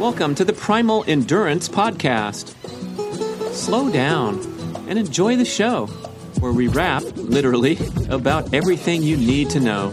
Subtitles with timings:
[0.00, 2.54] Welcome to the Primal Endurance Podcast.
[3.52, 4.40] Slow down
[4.88, 5.88] and enjoy the show,
[6.38, 7.76] where we rap, literally,
[8.08, 9.92] about everything you need to know.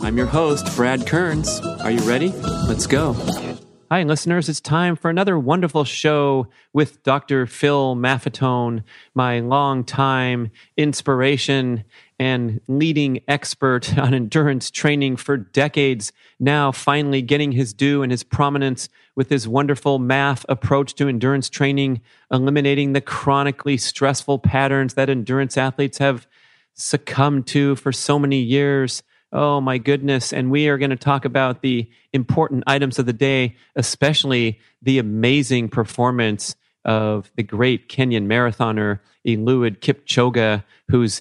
[0.00, 1.60] I'm your host, Brad Kearns.
[1.82, 2.28] Are you ready?
[2.68, 3.14] Let's go.
[3.90, 4.48] Hi, listeners.
[4.48, 7.46] It's time for another wonderful show with Dr.
[7.46, 11.82] Phil Maffetone, my longtime inspiration
[12.22, 18.22] and leading expert on endurance training for decades, now finally getting his due and his
[18.22, 25.10] prominence with his wonderful MAF approach to endurance training, eliminating the chronically stressful patterns that
[25.10, 26.28] endurance athletes have
[26.74, 29.02] succumbed to for so many years.
[29.32, 30.32] Oh my goodness.
[30.32, 35.00] And we are going to talk about the important items of the day, especially the
[35.00, 36.54] amazing performance
[36.84, 41.20] of the great Kenyan marathoner Eliud Kipchoge, who's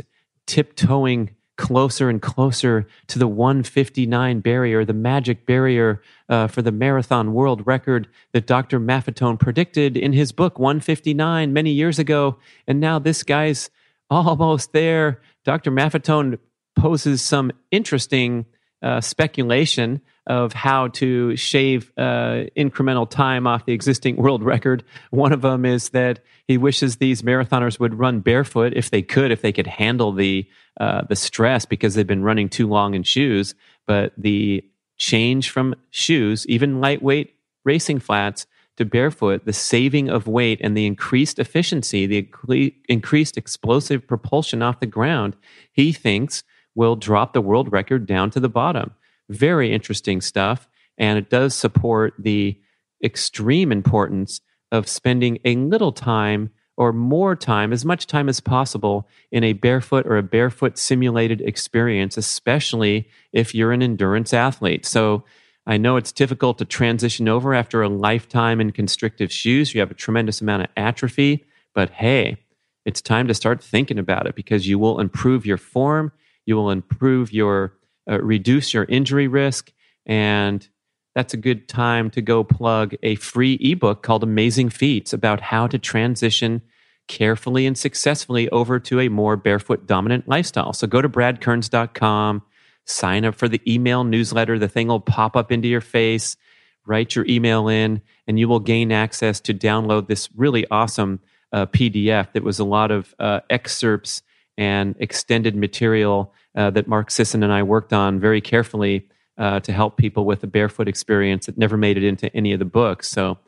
[0.51, 7.33] tiptoeing closer and closer to the 159 barrier, the magic barrier uh, for the marathon
[7.33, 8.77] world record that Dr.
[8.77, 12.37] Maffetone predicted in his book 159 many years ago.
[12.67, 13.69] And now this guy's
[14.09, 15.21] almost there.
[15.45, 15.71] Dr.
[15.71, 16.37] Maffetone
[16.75, 18.45] poses some interesting
[18.81, 24.83] uh, speculation of how to shave uh, incremental time off the existing world record.
[25.09, 29.31] One of them is that he wishes these marathoners would run barefoot if they could,
[29.31, 30.47] if they could handle the
[30.79, 33.55] uh, the stress because they've been running too long in shoes.
[33.87, 34.63] But the
[34.97, 38.45] change from shoes, even lightweight racing flats,
[38.77, 44.79] to barefoot, the saving of weight and the increased efficiency, the increased explosive propulsion off
[44.79, 45.35] the ground,
[45.71, 48.91] he thinks will drop the world record down to the bottom.
[49.31, 50.67] Very interesting stuff.
[50.97, 52.59] And it does support the
[53.03, 59.07] extreme importance of spending a little time or more time, as much time as possible,
[59.31, 64.85] in a barefoot or a barefoot simulated experience, especially if you're an endurance athlete.
[64.85, 65.23] So
[65.65, 69.73] I know it's difficult to transition over after a lifetime in constrictive shoes.
[69.73, 72.37] You have a tremendous amount of atrophy, but hey,
[72.85, 76.11] it's time to start thinking about it because you will improve your form,
[76.45, 77.73] you will improve your
[78.09, 79.71] uh, reduce your injury risk.
[80.05, 80.67] And
[81.15, 85.67] that's a good time to go plug a free ebook called Amazing Feats about how
[85.67, 86.61] to transition
[87.07, 90.71] carefully and successfully over to a more barefoot dominant lifestyle.
[90.73, 92.41] So go to bradkearns.com,
[92.85, 94.57] sign up for the email newsletter.
[94.57, 96.37] The thing will pop up into your face.
[96.85, 101.19] Write your email in, and you will gain access to download this really awesome
[101.51, 104.23] uh, PDF that was a lot of uh, excerpts
[104.57, 109.07] and extended material uh, that Mark Sisson and I worked on very carefully
[109.37, 112.59] uh, to help people with a barefoot experience that never made it into any of
[112.59, 113.09] the books.
[113.09, 113.39] So,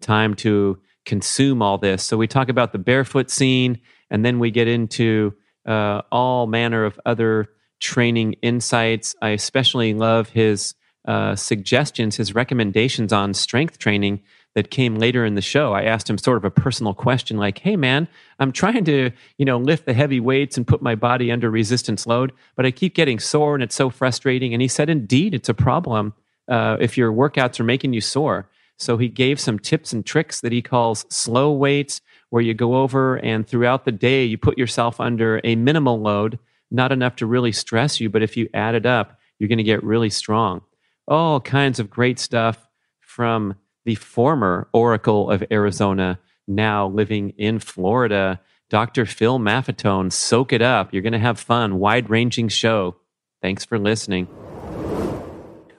[0.00, 2.02] time to consume all this.
[2.02, 3.80] So, we talk about the barefoot scene,
[4.10, 5.34] and then we get into
[5.66, 7.48] uh, all manner of other
[7.80, 9.14] training insights.
[9.20, 10.74] I especially love his
[11.06, 14.22] uh, suggestions, his recommendations on strength training
[14.56, 15.74] that came later in the show.
[15.74, 18.08] I asked him sort of a personal question like, "Hey man,
[18.40, 22.06] I'm trying to, you know, lift the heavy weights and put my body under resistance
[22.06, 25.50] load, but I keep getting sore and it's so frustrating." And he said, "Indeed, it's
[25.50, 26.14] a problem
[26.48, 30.40] uh, if your workouts are making you sore." So he gave some tips and tricks
[30.40, 32.00] that he calls slow weights,
[32.30, 36.38] where you go over and throughout the day you put yourself under a minimal load,
[36.70, 39.64] not enough to really stress you, but if you add it up, you're going to
[39.64, 40.62] get really strong.
[41.06, 42.66] All kinds of great stuff
[43.00, 43.54] from
[43.86, 48.40] the former Oracle of Arizona, now living in Florida.
[48.68, 49.06] Dr.
[49.06, 50.92] Phil Maffetone, soak it up.
[50.92, 51.78] You're going to have fun.
[51.78, 52.96] Wide ranging show.
[53.40, 54.26] Thanks for listening.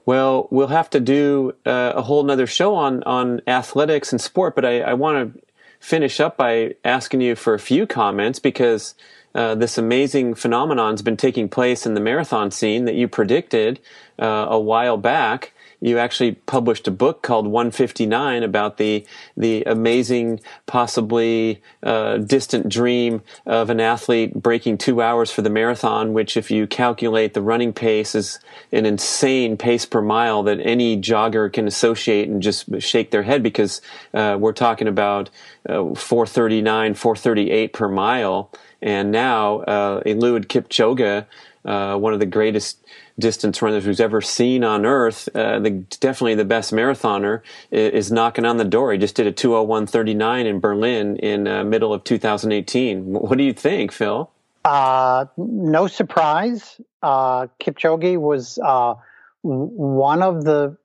[0.05, 4.55] Well, we'll have to do uh, a whole nother show on, on athletics and sport,
[4.55, 5.41] but I, I want to
[5.81, 8.95] finish up by asking you for a few comments because
[9.35, 13.81] uh, this amazing phenomenon has been taking place in the marathon scene that you predicted
[14.17, 19.05] uh, a while back you actually published a book called 159 about the
[19.35, 26.13] the amazing, possibly uh, distant dream of an athlete breaking two hours for the marathon.
[26.13, 28.39] Which, if you calculate the running pace, is
[28.71, 33.43] an insane pace per mile that any jogger can associate and just shake their head
[33.43, 33.81] because
[34.13, 35.29] uh, we're talking about
[35.69, 38.51] uh, 439, 438 per mile.
[38.81, 41.25] And now, uh, Eliud Kipchoge,
[41.65, 42.79] uh, one of the greatest
[43.19, 47.41] distance runners who's ever seen on earth, uh, the, definitely the best marathoner,
[47.71, 48.91] is, is, knocking on the door.
[48.91, 53.05] He just did a 201.39 in Berlin in uh, middle of 2018.
[53.05, 54.29] What do you think, Phil?
[54.63, 56.79] Uh, no surprise.
[57.01, 58.95] Uh, Kipchoge was uh,
[59.41, 60.77] one of the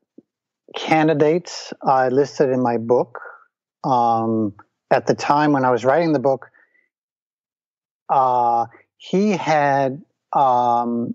[0.77, 3.21] candidates I listed in my book.
[3.85, 4.55] Um,
[4.91, 6.51] at the time when I was writing the book,
[8.09, 10.03] uh, he had
[10.33, 11.15] um,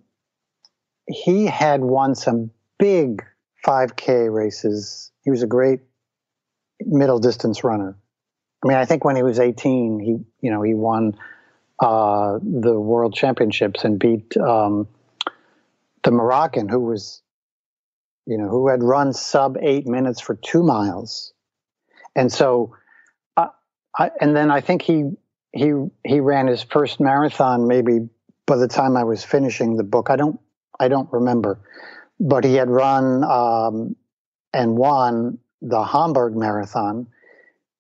[1.08, 3.24] he had won some big
[3.66, 5.12] 5K races.
[5.24, 5.82] He was a great
[6.82, 7.98] middle distance runner.
[8.64, 11.18] I mean, I think when he was 18, he you know he won
[11.80, 14.88] uh, the world championships and beat um,
[16.04, 17.22] the Moroccan who was
[18.26, 21.34] you know who had run sub eight minutes for two miles,
[22.16, 22.76] and so
[23.38, 23.50] uh,
[23.98, 25.12] I, and then I think he
[25.54, 28.10] he he ran his first marathon maybe
[28.48, 30.10] by the time I was finishing the book.
[30.10, 30.40] I don't
[30.80, 31.60] I don't remember,
[32.20, 33.96] but he had run um,
[34.54, 37.08] and won the Hamburg Marathon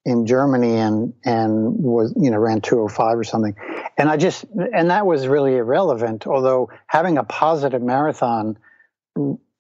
[0.07, 3.55] in Germany and and was you know ran 205 or something.
[3.97, 6.25] And I just and that was really irrelevant.
[6.25, 8.57] Although having a positive marathon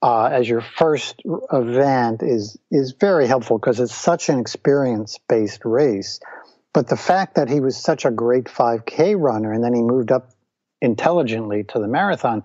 [0.01, 5.65] uh, as your first event is is very helpful because it's such an experience based
[5.65, 6.19] race.
[6.73, 10.11] But the fact that he was such a great 5K runner and then he moved
[10.11, 10.29] up
[10.81, 12.43] intelligently to the marathon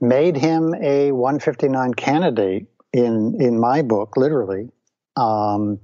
[0.00, 4.70] made him a 159 candidate in in my book, literally.
[5.16, 5.80] Um,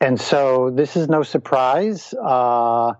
[0.00, 2.14] and so this is no surprise.
[2.14, 2.92] Uh,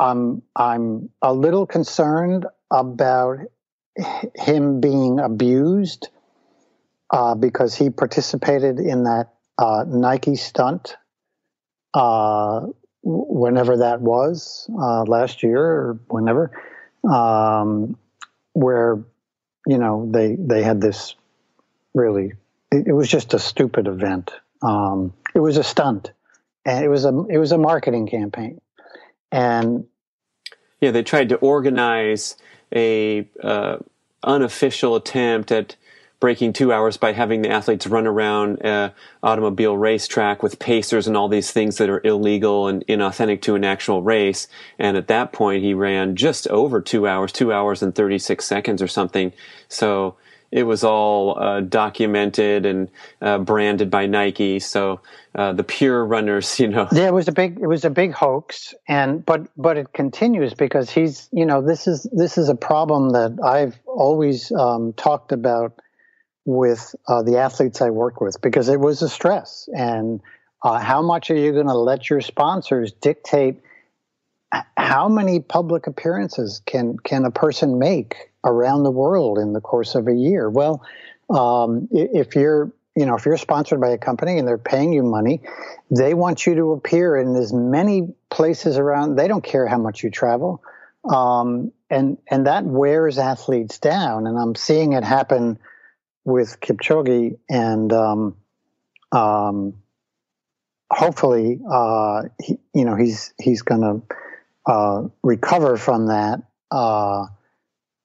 [0.00, 3.38] I'm I'm a little concerned about
[4.34, 6.08] him being abused
[7.10, 10.96] uh, because he participated in that uh, Nike stunt
[11.94, 12.66] uh,
[13.02, 16.52] whenever that was uh, last year or whenever,
[17.10, 17.96] um,
[18.52, 19.04] where
[19.68, 21.14] you know they they had this
[21.94, 22.32] really
[22.72, 24.32] it, it was just a stupid event.
[24.62, 26.10] Um, it was a stunt,
[26.64, 28.60] and it was a it was a marketing campaign,
[29.30, 29.86] and
[30.80, 32.36] yeah, they tried to organize
[32.74, 33.76] a uh,
[34.22, 35.76] unofficial attempt at
[36.20, 38.92] breaking two hours by having the athletes run around an
[39.22, 43.64] automobile racetrack with pacers and all these things that are illegal and inauthentic to an
[43.64, 44.48] actual race.
[44.78, 48.82] And at that point, he ran just over two hours, two hours and 36 seconds
[48.82, 49.32] or something.
[49.68, 50.16] So
[50.50, 52.88] it was all uh, documented and
[53.20, 54.58] uh, branded by Nike.
[54.58, 55.00] So
[55.34, 58.12] uh, the pure runners, you know, yeah, it was a big, it was a big
[58.12, 62.54] hoax, and but but it continues because he's, you know, this is this is a
[62.54, 65.78] problem that I've always um, talked about
[66.48, 70.20] with uh, the athletes I work with because it was a stress and.
[70.60, 73.60] Uh, how much are you going to let your sponsors dictate
[74.76, 79.94] how many public appearances can can a person make around the world in the course
[79.94, 80.48] of a year?
[80.48, 80.82] Well,
[81.30, 85.02] um, if you're you know if you're sponsored by a company and they're paying you
[85.02, 85.42] money,
[85.90, 89.16] they want you to appear in as many places around.
[89.16, 90.62] They don't care how much you travel,
[91.08, 94.26] um, and and that wears athletes down.
[94.26, 95.58] And I'm seeing it happen
[96.28, 97.92] with Kipchoge and.
[97.92, 98.36] Um,
[99.10, 99.74] um,
[100.90, 104.16] hopefully, uh, he, you know, he's he's going to
[104.70, 106.42] uh, recover from that.
[106.70, 107.26] Uh,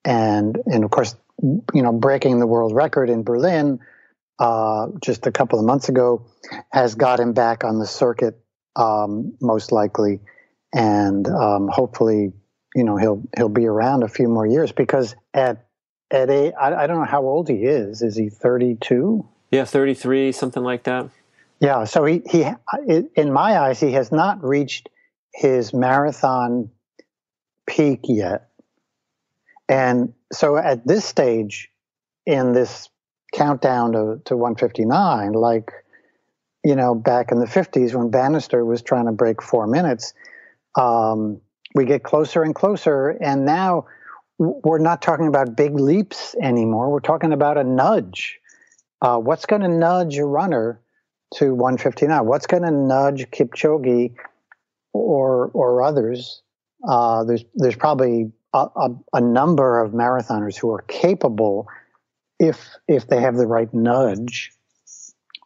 [0.05, 3.79] and and of course, you know, breaking the world record in Berlin
[4.39, 6.25] uh, just a couple of months ago
[6.71, 8.39] has got him back on the circuit,
[8.75, 10.19] um, most likely,
[10.73, 12.33] and um, hopefully,
[12.75, 15.67] you know, he'll he'll be around a few more years because at
[16.13, 18.01] at a I, I don't know how old he is.
[18.01, 19.27] Is he thirty two?
[19.51, 21.09] Yeah, thirty three, something like that.
[21.59, 22.45] Yeah, so he he
[22.87, 24.89] in my eyes he has not reached
[25.33, 26.69] his marathon
[27.67, 28.49] peak yet.
[29.67, 31.69] And so at this stage
[32.25, 32.89] in this
[33.33, 35.71] countdown to, to 159, like,
[36.63, 40.13] you know, back in the 50s when Bannister was trying to break four minutes,
[40.75, 41.41] um,
[41.75, 43.09] we get closer and closer.
[43.09, 43.87] And now
[44.37, 46.89] we're not talking about big leaps anymore.
[46.89, 48.39] We're talking about a nudge.
[49.01, 50.81] Uh, what's going to nudge a runner
[51.35, 52.25] to 159?
[52.25, 54.15] What's going to nudge Kipchoge
[54.93, 56.41] or or others,
[56.87, 61.67] uh, there's there's probably a, a, a, number of marathoners who are capable,
[62.39, 64.51] if if they have the right nudge.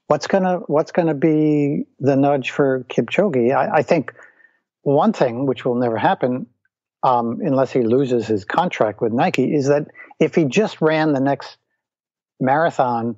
[0.07, 3.55] What's gonna What's gonna be the nudge for Kipchoge?
[3.55, 4.13] I, I think
[4.81, 6.47] one thing which will never happen
[7.03, 9.87] um, unless he loses his contract with Nike is that
[10.19, 11.57] if he just ran the next
[12.39, 13.15] marathon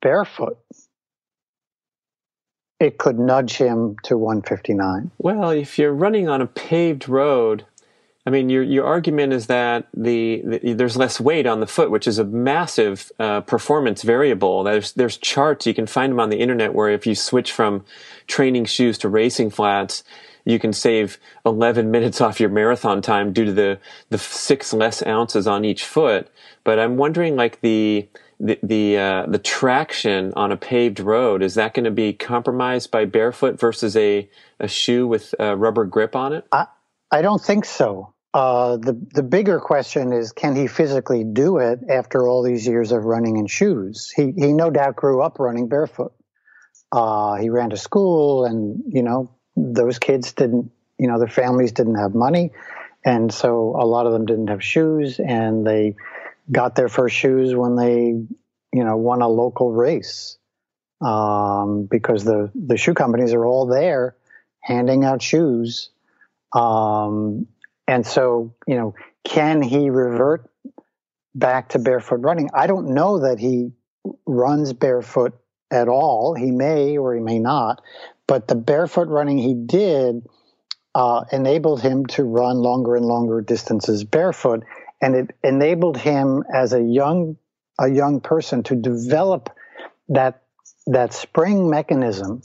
[0.00, 0.58] barefoot,
[2.78, 5.10] it could nudge him to 159.
[5.18, 7.64] Well, if you're running on a paved road,
[8.26, 11.92] I mean, your your argument is that the, the there's less weight on the foot,
[11.92, 14.64] which is a massive uh, performance variable.
[14.64, 17.84] There's there's charts you can find them on the internet where if you switch from
[18.26, 20.02] training shoes to racing flats,
[20.46, 25.04] you can save 11 minutes off your marathon time due to the the six less
[25.04, 26.28] ounces on each foot.
[26.64, 28.08] But I'm wondering, like the
[28.40, 32.90] the the, uh, the traction on a paved road is that going to be compromised
[32.90, 34.28] by barefoot versus a
[34.60, 36.46] a shoe with a rubber grip on it?
[36.52, 36.66] I
[37.10, 38.14] I don't think so.
[38.34, 42.92] Uh, the the bigger question is, can he physically do it after all these years
[42.92, 44.12] of running in shoes?
[44.14, 46.12] He he no doubt grew up running barefoot.
[46.92, 51.72] Uh, he ran to school, and you know those kids didn't, you know, their families
[51.72, 52.52] didn't have money,
[53.04, 55.94] and so a lot of them didn't have shoes, and they
[56.50, 58.14] got their first shoes when they,
[58.72, 60.38] you know, won a local race
[61.00, 64.16] um, because the the shoe companies are all there
[64.60, 65.90] handing out shoes,
[66.52, 67.46] um,
[67.86, 68.94] and so you know,
[69.24, 70.50] can he revert
[71.34, 72.50] back to barefoot running?
[72.54, 73.72] I don't know that he
[74.26, 75.38] runs barefoot
[75.70, 76.34] at all.
[76.34, 77.82] He may or he may not,
[78.26, 80.26] but the barefoot running he did
[80.94, 84.64] uh, enabled him to run longer and longer distances barefoot,
[85.00, 87.36] and it enabled him as a young
[87.78, 89.50] a young person to develop
[90.08, 90.42] that
[90.86, 92.42] that spring mechanism,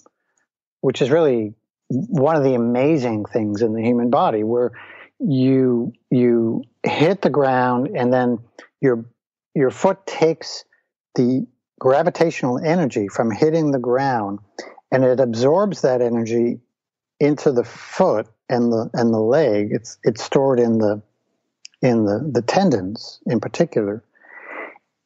[0.82, 1.54] which is really
[1.88, 4.72] one of the amazing things in the human body, where
[5.20, 8.40] you you hit the ground and then
[8.82, 9.06] your
[9.56, 10.66] your foot takes
[11.16, 11.46] the
[11.80, 14.40] gravitational energy from hitting the ground
[14.92, 16.60] and it absorbs that energy
[17.20, 21.02] into the foot and the and the leg it's it's stored in the
[21.82, 24.04] in the the tendons in particular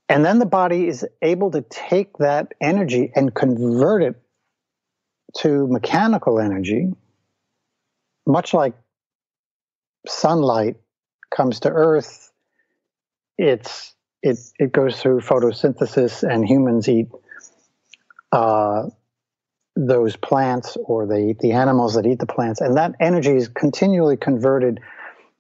[0.08, 4.22] and then the body is able to take that energy and convert it
[5.38, 6.94] to mechanical energy,
[8.28, 8.74] much like
[10.08, 10.78] sunlight
[11.36, 12.32] comes to Earth.
[13.38, 17.08] It's it it goes through photosynthesis, and humans eat
[18.32, 18.90] uh,
[19.76, 24.18] those plants, or eat the animals that eat the plants, and that energy is continually
[24.18, 24.80] converted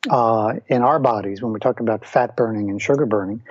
[0.09, 3.41] uh, in our bodies when we're talking about fat burning and sugar burning.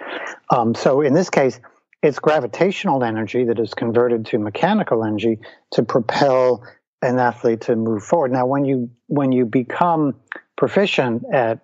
[0.50, 1.58] Um, so in this case,
[2.02, 5.40] it's gravitational energy that is converted to mechanical energy
[5.72, 6.62] to propel
[7.00, 8.32] an athlete to move forward.
[8.32, 10.14] Now, when you when you become
[10.56, 11.60] proficient at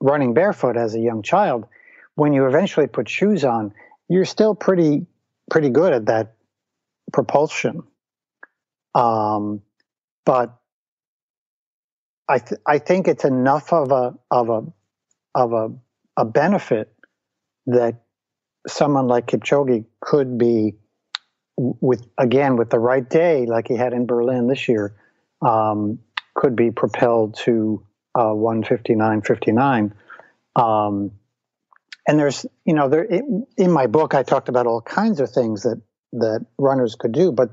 [0.00, 1.66] running barefoot as a young child,
[2.16, 3.72] when you eventually put shoes on,
[4.08, 5.06] you're still pretty
[5.50, 6.34] pretty good at that
[7.12, 7.84] propulsion.
[8.94, 9.62] Um,
[10.24, 10.56] but
[12.28, 14.62] I th- I think it's enough of a of a
[15.34, 15.72] of a
[16.16, 16.92] a benefit
[17.66, 18.02] that
[18.66, 20.76] someone like Kipchoge could be
[21.56, 24.94] with again with the right day, like he had in Berlin this year,
[25.42, 25.98] um,
[26.34, 27.84] could be propelled to
[28.14, 29.92] uh, 159.59.
[30.56, 31.12] Um,
[32.06, 35.62] and there's, you know, there in my book I talked about all kinds of things
[35.62, 35.80] that
[36.12, 37.50] that runners could do, but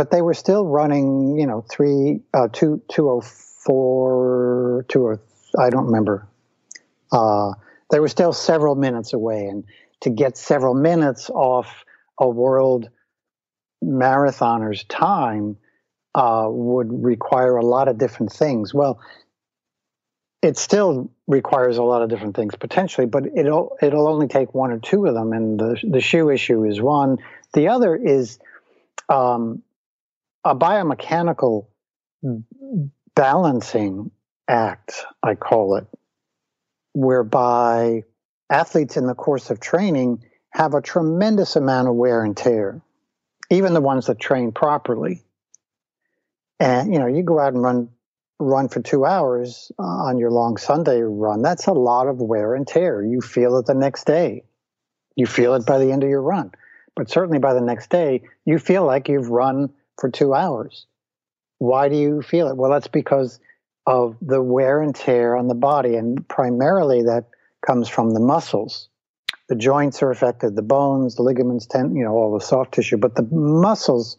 [0.00, 5.20] but they were still running, you know, three uh, two two oh four two or
[5.58, 6.26] I don't remember.
[7.12, 7.52] Uh,
[7.90, 9.64] they were still several minutes away, and
[10.00, 11.84] to get several minutes off
[12.18, 12.88] a world
[13.84, 15.58] marathoner's time
[16.14, 18.72] uh, would require a lot of different things.
[18.72, 19.00] Well,
[20.40, 24.70] it still requires a lot of different things potentially, but it'll it'll only take one
[24.70, 25.34] or two of them.
[25.34, 27.18] And the the shoe issue is one.
[27.52, 28.38] The other is
[29.10, 29.62] um,
[30.44, 31.66] a biomechanical
[33.14, 34.10] balancing
[34.48, 35.86] act, I call it,
[36.92, 38.04] whereby
[38.48, 42.80] athletes in the course of training have a tremendous amount of wear and tear,
[43.50, 45.22] even the ones that train properly.
[46.58, 47.90] And you know, you go out and run
[48.38, 51.42] run for two hours uh, on your long Sunday run.
[51.42, 53.04] That's a lot of wear and tear.
[53.04, 54.44] You feel it the next day.
[55.14, 56.52] You feel it by the end of your run,
[56.96, 59.70] but certainly by the next day, you feel like you've run
[60.00, 60.86] for two hours.
[61.58, 62.56] Why do you feel it?
[62.56, 63.38] Well, that's because
[63.86, 67.26] of the wear and tear on the body, and primarily that
[67.64, 68.88] comes from the muscles.
[69.48, 72.96] The joints are affected, the bones, the ligaments, ten, you know, all the soft tissue,
[72.96, 74.16] but the muscles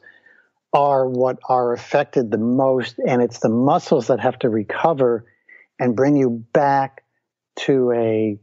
[0.74, 5.26] are what are affected the most, and it's the muscles that have to recover
[5.80, 7.04] and bring you back
[7.58, 8.40] to a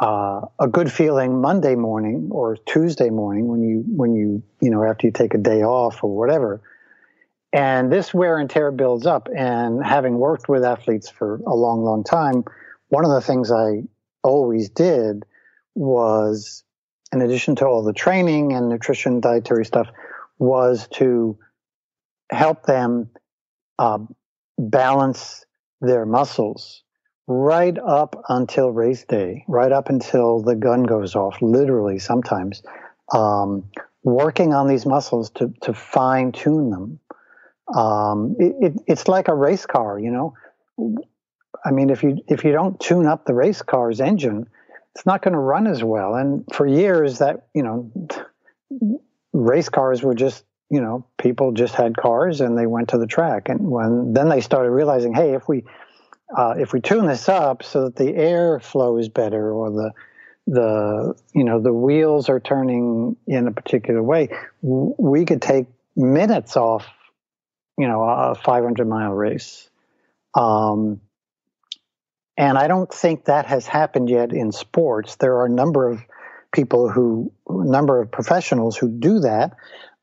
[0.00, 4.84] uh, a good feeling Monday morning or Tuesday morning when you when you you know
[4.84, 6.60] after you take a day off or whatever.
[7.52, 9.28] And this wear and tear builds up.
[9.36, 12.44] And having worked with athletes for a long, long time,
[12.88, 13.82] one of the things I
[14.22, 15.24] always did
[15.74, 16.64] was,
[17.12, 19.88] in addition to all the training and nutrition, dietary stuff,
[20.38, 21.38] was to
[22.30, 23.10] help them
[23.78, 23.98] uh,
[24.58, 25.44] balance
[25.82, 26.81] their muscles
[27.26, 32.62] right up until race day, right up until the gun goes off, literally sometimes,
[33.12, 33.64] um,
[34.02, 36.98] working on these muscles to, to fine tune them.
[37.74, 40.34] Um, it, it, it's like a race car, you know.
[41.64, 44.48] I mean, if you if you don't tune up the race car's engine,
[44.94, 46.14] it's not going to run as well.
[46.16, 47.92] And for years, that you know,
[49.32, 53.06] race cars were just you know people just had cars and they went to the
[53.06, 53.48] track.
[53.48, 55.64] And when then they started realizing, hey, if we
[56.36, 59.92] uh, if we tune this up so that the air flows better or the
[60.46, 64.28] the you know the wheels are turning in a particular way,
[64.60, 66.86] we could take minutes off,
[67.78, 69.68] you know, a 500 mile race.
[70.34, 71.00] Um,
[72.36, 75.16] and I don't think that has happened yet in sports.
[75.16, 76.02] There are a number of
[76.52, 79.52] people who, number of professionals who do that,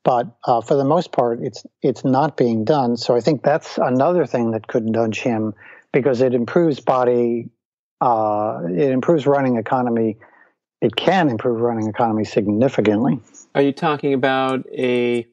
[0.03, 2.97] but uh, for the most part, it's it's not being done.
[2.97, 5.53] So I think that's another thing that could nudge him
[5.93, 7.49] because it improves body,
[8.01, 10.17] uh, it improves running economy.
[10.81, 13.19] It can improve running economy significantly.
[13.55, 15.27] Are you talking about a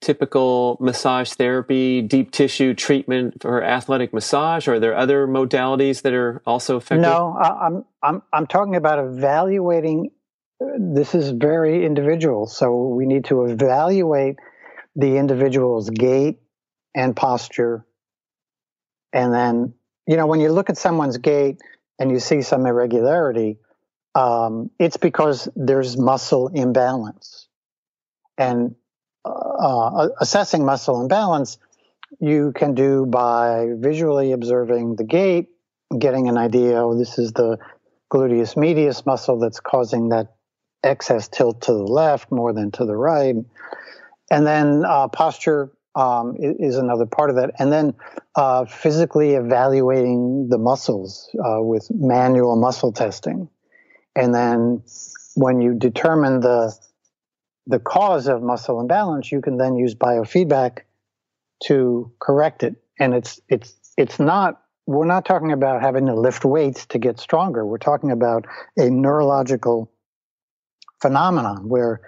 [0.00, 4.66] typical massage therapy, deep tissue treatment for athletic massage?
[4.66, 7.02] Or are there other modalities that are also effective?
[7.02, 10.10] No, I'm I'm I'm talking about evaluating.
[10.78, 14.36] This is very individual, so we need to evaluate
[14.96, 16.40] the individual's gait
[16.96, 17.86] and posture,
[19.12, 19.74] and then
[20.08, 21.58] you know when you look at someone's gait
[21.98, 23.58] and you see some irregularity,
[24.14, 27.46] um, it's because there's muscle imbalance,
[28.36, 28.74] and
[29.24, 31.58] uh, assessing muscle imbalance,
[32.20, 35.48] you can do by visually observing the gait,
[35.96, 37.58] getting an idea, oh, this is the
[38.10, 40.34] gluteus medius muscle that's causing that
[40.82, 43.36] excess tilt to the left more than to the right.
[44.30, 47.50] And then uh, posture um, is another part of that.
[47.58, 47.94] And then
[48.36, 53.48] uh, physically evaluating the muscles uh, with manual muscle testing.
[54.14, 54.82] And then
[55.34, 56.74] when you determine the
[57.66, 60.78] the cause of muscle imbalance, you can then use biofeedback
[61.64, 62.76] to correct it.
[63.00, 67.18] And it's it's it's not we're not talking about having to lift weights to get
[67.18, 67.66] stronger.
[67.66, 69.90] We're talking about a neurological
[71.02, 72.00] phenomenon where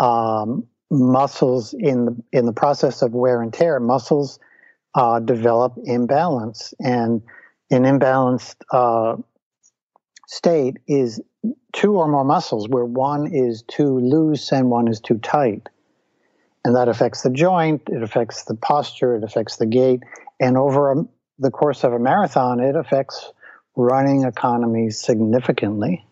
[0.00, 4.38] um, muscles in the in the process of wear and tear, muscles
[4.94, 7.22] uh, develop imbalance, and
[7.70, 9.16] an imbalanced uh,
[10.26, 11.20] state is
[11.72, 15.68] two or more muscles where one is too loose and one is too tight.
[16.64, 20.02] And that affects the joint, it affects the posture, it affects the gait.
[20.40, 21.04] And over a,
[21.38, 23.32] the course of a marathon, it affects
[23.76, 26.04] running economy significantly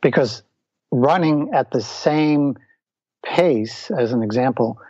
[0.00, 0.42] because
[0.90, 2.56] running at the same
[3.24, 4.80] pace, as an example,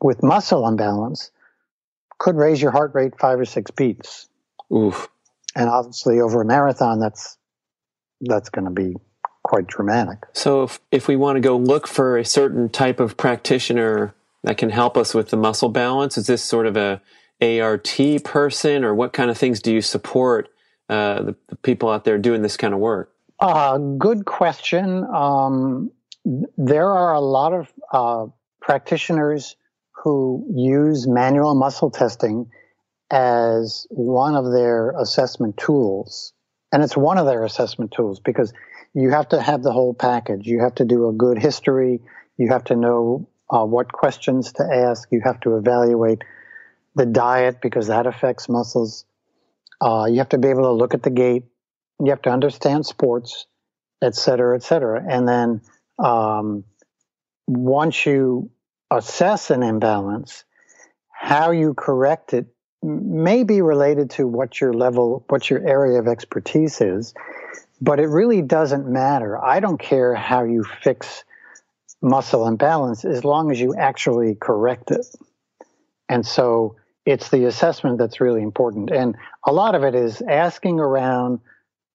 [0.00, 1.30] with muscle imbalance
[2.18, 4.28] could raise your heart rate five or six beats.
[4.72, 5.08] Oof.
[5.56, 7.36] And obviously, over a marathon, that's
[8.20, 8.94] that's going to be
[9.44, 10.18] quite dramatic.
[10.32, 14.58] So if, if we want to go look for a certain type of practitioner that
[14.58, 17.00] can help us with the muscle balance, is this sort of a
[17.40, 20.48] ART person or what kind of things do you support
[20.88, 23.12] uh, the, the, people out there doing this kind of work?
[23.40, 25.04] Uh, good question.
[25.04, 25.92] Um,
[26.56, 28.26] there are a lot of uh,
[28.60, 29.56] practitioners
[29.92, 32.50] who use manual muscle testing
[33.10, 36.32] as one of their assessment tools.
[36.70, 38.52] And it's one of their assessment tools because
[38.94, 40.46] you have to have the whole package.
[40.46, 42.00] You have to do a good history.
[42.36, 45.08] You have to know uh, what questions to ask.
[45.10, 46.22] You have to evaluate
[46.94, 49.06] the diet because that affects muscles.
[49.80, 51.44] Uh, you have to be able to look at the gait.
[52.00, 53.46] You have to understand sports,
[54.02, 55.02] et cetera, et cetera.
[55.08, 55.62] And then
[55.98, 56.64] um,
[57.46, 58.50] once you
[58.90, 60.44] assess an imbalance,
[61.10, 62.46] how you correct it
[62.82, 67.12] may be related to what your level, what your area of expertise is.
[67.80, 69.42] But it really doesn't matter.
[69.42, 71.24] I don't care how you fix
[72.00, 75.06] muscle imbalance as long as you actually correct it.
[76.08, 78.90] And so it's the assessment that's really important.
[78.90, 81.40] And a lot of it is asking around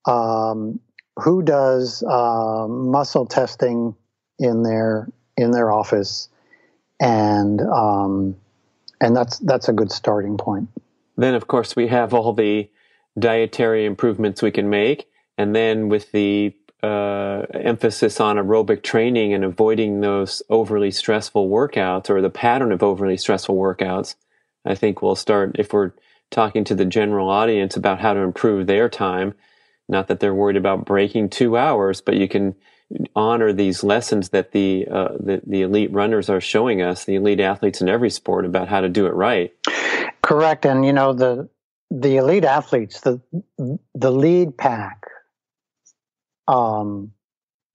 [0.05, 0.79] um,
[1.19, 3.95] who does uh, muscle testing
[4.39, 6.29] in their in their office,
[6.99, 8.35] and um,
[9.01, 10.69] and that's that's a good starting point.
[11.15, 12.69] Then, of course, we have all the
[13.17, 15.07] dietary improvements we can make.
[15.37, 22.09] And then with the uh, emphasis on aerobic training and avoiding those overly stressful workouts
[22.09, 24.15] or the pattern of overly stressful workouts,
[24.65, 25.91] I think we'll start, if we're
[26.29, 29.33] talking to the general audience about how to improve their time,
[29.89, 32.55] not that they're worried about breaking two hours, but you can
[33.15, 37.39] honor these lessons that the, uh, the, the elite runners are showing us, the elite
[37.39, 39.51] athletes in every sport about how to do it right.
[40.21, 41.49] Correct, and you know the
[41.91, 43.21] the elite athletes, the
[43.93, 45.05] the lead pack,
[46.47, 47.11] um,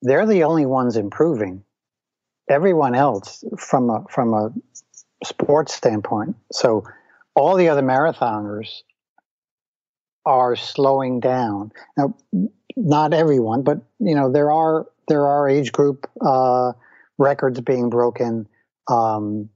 [0.03, 1.63] they're the only ones improving.
[2.49, 4.53] Everyone else, from a from a
[5.25, 6.85] sports standpoint, so
[7.35, 8.83] all the other marathoners
[10.29, 11.73] are slowing down.
[11.97, 12.15] Now,
[12.77, 16.73] not everyone, but you know there are there are age group uh,
[17.17, 18.47] records being broken.
[18.89, 19.49] Um,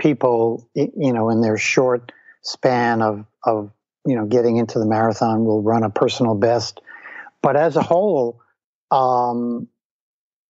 [0.00, 3.72] people, you know, in their short span of of
[4.06, 6.80] you know getting into the marathon will run a personal best.
[7.42, 8.40] But as a whole,
[8.92, 9.66] um,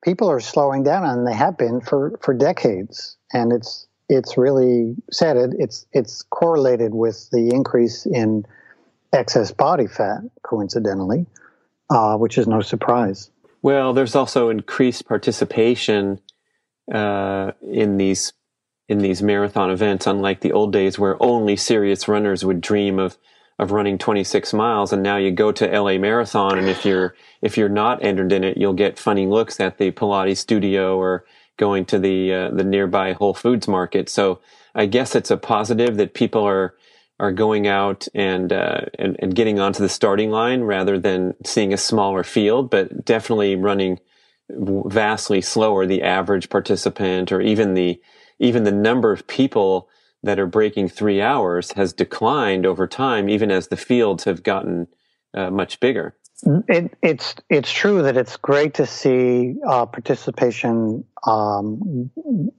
[0.04, 3.16] people are slowing down, and they have been for for decades.
[3.32, 5.54] And it's it's really said it.
[5.58, 8.44] It's it's correlated with the increase in
[9.14, 11.26] excess body fat, coincidentally,
[11.90, 13.30] uh, which is no surprise.
[13.62, 16.20] Well, there's also increased participation
[16.92, 18.32] uh, in these
[18.88, 23.18] in these marathon events, unlike the old days where only serious runners would dream of
[23.58, 27.56] of running 26 miles and now you go to LA Marathon and if you're if
[27.56, 31.24] you're not entered in it you'll get funny looks at the Pilates studio or
[31.56, 34.40] going to the uh, the nearby Whole Foods market so
[34.74, 36.74] I guess it's a positive that people are
[37.20, 41.72] are going out and, uh, and and getting onto the starting line rather than seeing
[41.72, 43.98] a smaller field but definitely running
[44.50, 48.00] vastly slower the average participant or even the
[48.38, 49.88] even the number of people
[50.22, 54.88] that are breaking three hours has declined over time, even as the fields have gotten
[55.34, 56.16] uh, much bigger.
[56.68, 62.10] It, it's it's true that it's great to see uh, participation, um,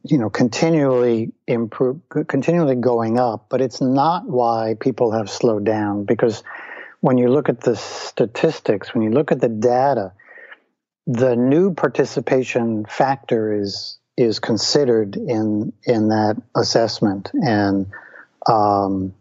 [0.04, 3.46] you know, continually improve, continually going up.
[3.50, 6.44] But it's not why people have slowed down because
[7.02, 10.14] when you look at the statistics, when you look at the data,
[11.06, 17.86] the new participation factor is is considered in in that assessment and
[18.50, 19.14] um,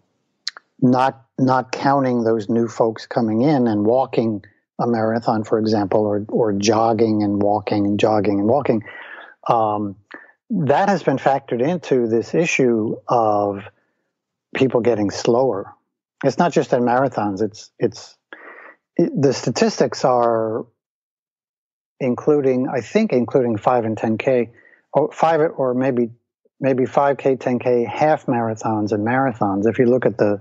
[0.81, 4.42] not not counting those new folks coming in and walking
[4.78, 8.82] a marathon, for example, or or jogging and walking and jogging and walking.
[9.48, 9.96] Um,
[10.50, 13.64] that has been factored into this issue of
[14.54, 15.72] people getting slower.
[16.24, 17.42] It's not just in marathons.
[17.42, 18.16] It's it's
[18.96, 20.66] it, the statistics are
[22.00, 24.50] including, I think, including five and ten k
[24.92, 26.10] or five or maybe
[26.60, 30.40] maybe 5k 10k half marathons and marathons if you look at the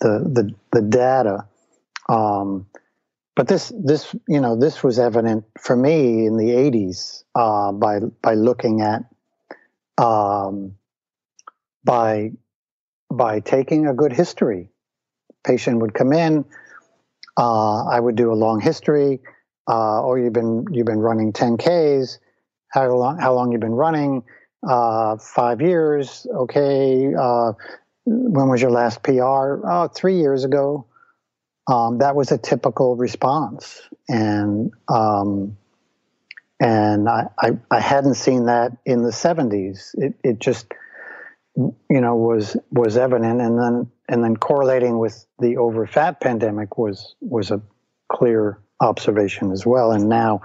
[0.00, 1.44] the the, the data
[2.08, 2.66] um,
[3.34, 8.00] but this this you know this was evident for me in the 80s uh, by
[8.22, 9.02] by looking at
[9.98, 10.76] um,
[11.84, 12.32] by
[13.10, 14.70] by taking a good history
[15.44, 16.44] patient would come in
[17.36, 19.20] uh, i would do a long history
[19.68, 22.18] uh, or you've been you've been running 10ks
[22.72, 24.22] how long how long you've been running,
[24.66, 27.12] uh, five years, okay.
[27.14, 27.52] Uh,
[28.04, 29.60] when was your last PR?
[29.64, 30.86] Oh, three years ago.
[31.72, 35.56] Um, that was a typical response, and um,
[36.60, 39.94] and I, I, I hadn't seen that in the '70s.
[39.94, 40.66] It it just
[41.56, 47.14] you know was was evident, and then and then correlating with the overfat pandemic was
[47.22, 47.62] was a
[48.12, 49.92] clear observation as well.
[49.92, 50.42] And now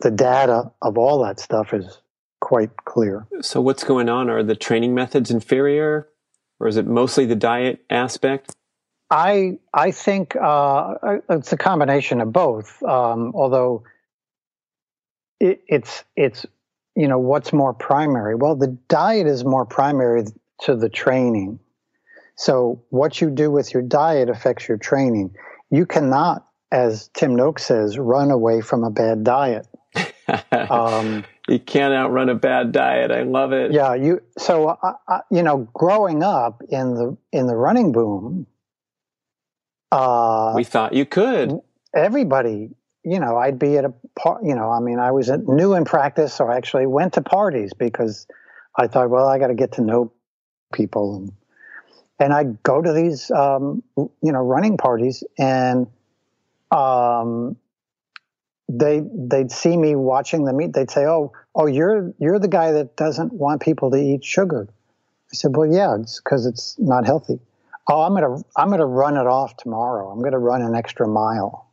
[0.00, 2.00] the data of all that stuff is
[2.40, 3.26] quite clear.
[3.42, 4.30] So, what's going on?
[4.30, 6.08] Are the training methods inferior,
[6.58, 8.56] or is it mostly the diet aspect?
[9.10, 10.94] I I think uh,
[11.28, 12.82] it's a combination of both.
[12.82, 13.84] Um, although
[15.40, 16.46] it, it's it's
[16.94, 18.34] you know what's more primary?
[18.34, 20.24] Well, the diet is more primary
[20.62, 21.58] to the training.
[22.36, 25.34] So what you do with your diet affects your training.
[25.70, 29.66] You cannot, as Tim Noakes says, run away from a bad diet
[30.52, 33.10] um, you can't outrun a bad diet.
[33.10, 33.72] I love it.
[33.72, 34.22] Yeah, you.
[34.38, 38.46] So uh, uh, you know, growing up in the in the running boom,
[39.92, 41.60] uh, we thought you could.
[41.94, 42.70] Everybody,
[43.04, 44.44] you know, I'd be at a part.
[44.44, 47.72] You know, I mean, I was new in practice, so I actually went to parties
[47.74, 48.26] because
[48.76, 50.12] I thought, well, I got to get to know
[50.72, 51.32] people, and
[52.20, 55.88] and I'd go to these, um, you know, running parties, and
[56.70, 57.56] um,
[58.68, 60.72] they they'd see me watching the meet.
[60.72, 64.68] They'd say, "Oh, oh, you're you're the guy that doesn't want people to eat sugar."
[65.32, 67.40] I said, "Well, yeah, it's because it's not healthy."
[67.90, 70.10] Oh, I'm gonna I'm gonna run it off tomorrow.
[70.10, 71.68] I'm gonna run an extra mile.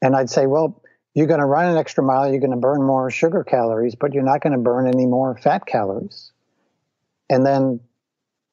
[0.00, 0.80] And I'd say, "Well,
[1.14, 2.30] you're gonna run an extra mile.
[2.30, 6.30] You're gonna burn more sugar calories, but you're not gonna burn any more fat calories."
[7.28, 7.80] And then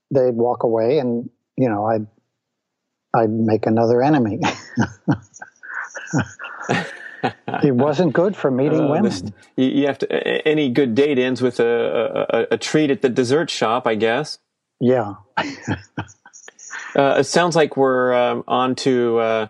[0.10, 2.08] they'd walk away, and you know, I'd
[3.14, 4.40] I'd make another enemy.
[7.64, 9.04] it wasn't good for meeting uh, women.
[9.04, 9.24] This,
[9.58, 10.48] you have to.
[10.48, 14.40] Any good date ends with a, a, a treat at the dessert shop, I guess.
[14.80, 15.14] Yeah.
[16.96, 19.48] uh, it sounds like we're um, on to uh,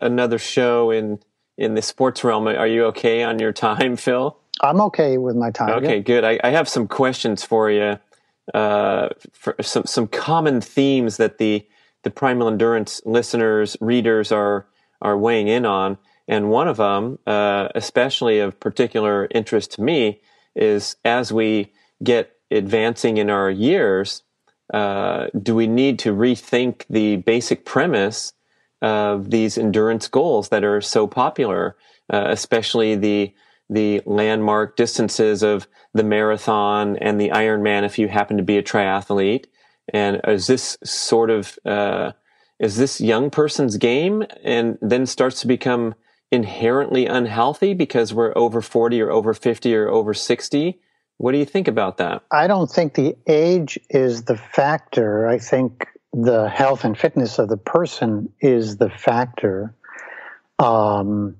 [0.00, 1.18] another show in
[1.58, 2.46] in the sports realm.
[2.46, 4.36] Are you okay on your time, Phil?
[4.60, 5.70] I'm okay with my time.
[5.70, 6.02] Okay, yeah.
[6.02, 6.24] good.
[6.24, 7.98] I, I, have some questions for you.
[8.54, 11.66] Uh, for some some common themes that the
[12.04, 14.66] the primal endurance listeners readers are
[15.02, 15.98] are weighing in on.
[16.28, 20.20] And one of them, uh, especially of particular interest to me,
[20.54, 21.72] is as we
[22.02, 24.22] get advancing in our years,
[24.72, 28.32] uh, do we need to rethink the basic premise
[28.82, 31.76] of these endurance goals that are so popular,
[32.12, 33.34] uh, especially the
[33.68, 38.62] the landmark distances of the marathon and the Ironman if you happen to be a
[38.62, 39.46] triathlete.
[39.92, 42.12] And is this sort of uh,
[42.58, 45.94] is this young person's game and then starts to become
[46.30, 50.80] inherently unhealthy because we're over 40 or over 50 or over 60?
[51.18, 52.22] What do you think about that?
[52.30, 55.26] I don't think the age is the factor.
[55.26, 59.74] I think the health and fitness of the person is the factor.
[60.58, 61.36] Um,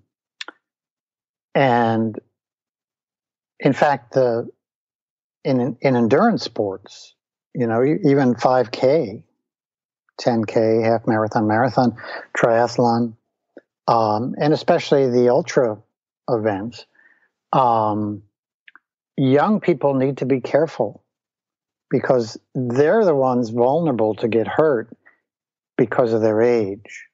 [1.55, 2.19] and
[3.61, 4.51] in fact, the
[5.45, 7.15] in in endurance sports,
[7.55, 9.23] you know, even 5K,
[10.21, 11.97] 10K, half marathon, marathon,
[12.37, 13.15] triathlon,
[13.89, 15.79] um, and especially the ultra
[16.29, 16.85] events,
[17.53, 18.23] um,
[19.17, 21.03] young people need to be careful
[21.91, 24.89] because they're the ones vulnerable to get hurt
[25.77, 27.07] because of their age.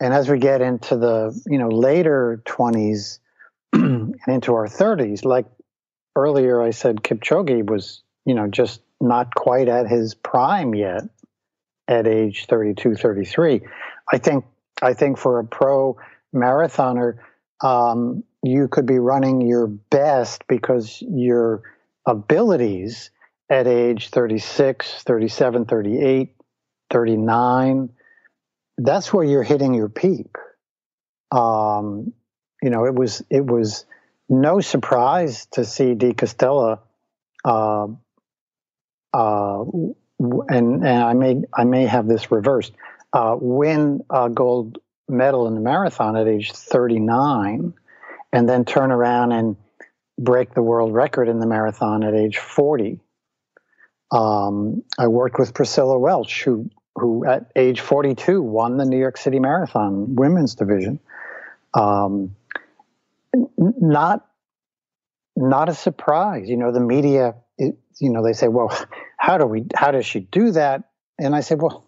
[0.00, 3.18] And as we get into the you know later 20s
[3.72, 5.46] and into our 30s, like
[6.16, 11.04] earlier I said, Kipchoge was you know just not quite at his prime yet
[11.88, 13.62] at age 32, 33.
[14.12, 14.44] I think
[14.82, 15.96] I think for a pro
[16.34, 17.18] marathoner,
[17.62, 21.62] um, you could be running your best because your
[22.06, 23.10] abilities
[23.50, 26.36] at age 36, 37, 38,
[26.90, 27.90] 39,
[28.78, 30.28] that's where you're hitting your peak.
[31.30, 32.12] Um,
[32.62, 33.84] you know, it was it was
[34.28, 36.80] no surprise to see De Castella,
[37.44, 37.86] uh,
[39.12, 39.64] uh,
[40.48, 42.72] and and I may I may have this reversed,
[43.12, 47.74] uh, win a gold medal in the marathon at age 39,
[48.32, 49.56] and then turn around and
[50.18, 53.00] break the world record in the marathon at age 40.
[54.12, 59.16] Um, I worked with Priscilla Welch, who who at age 42 won the New York
[59.16, 60.98] City Marathon women's division.
[61.72, 62.34] Um,
[63.56, 64.26] not
[65.36, 66.48] not a surprise.
[66.48, 67.36] You know, the media.
[67.56, 68.76] It, you know, they say, "Well,
[69.18, 69.66] how do we?
[69.74, 70.84] How does she do that?"
[71.18, 71.86] And I say, "Well,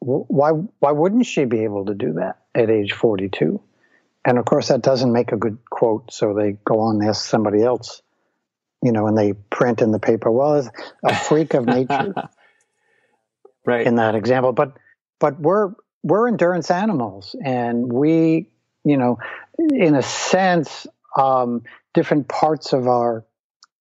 [0.00, 3.60] why why wouldn't she be able to do that at age 42?"
[4.26, 6.12] And of course, that doesn't make a good quote.
[6.12, 8.02] So they go on and ask somebody else
[8.82, 10.68] you know, and they print in the paper, well, it's
[11.04, 12.14] a freak of nature.
[13.66, 13.86] right.
[13.86, 14.52] In that example.
[14.52, 14.76] But
[15.18, 18.48] but we're we're endurance animals and we,
[18.84, 19.18] you know,
[19.58, 20.86] in a sense,
[21.18, 21.62] um,
[21.94, 23.24] different parts of our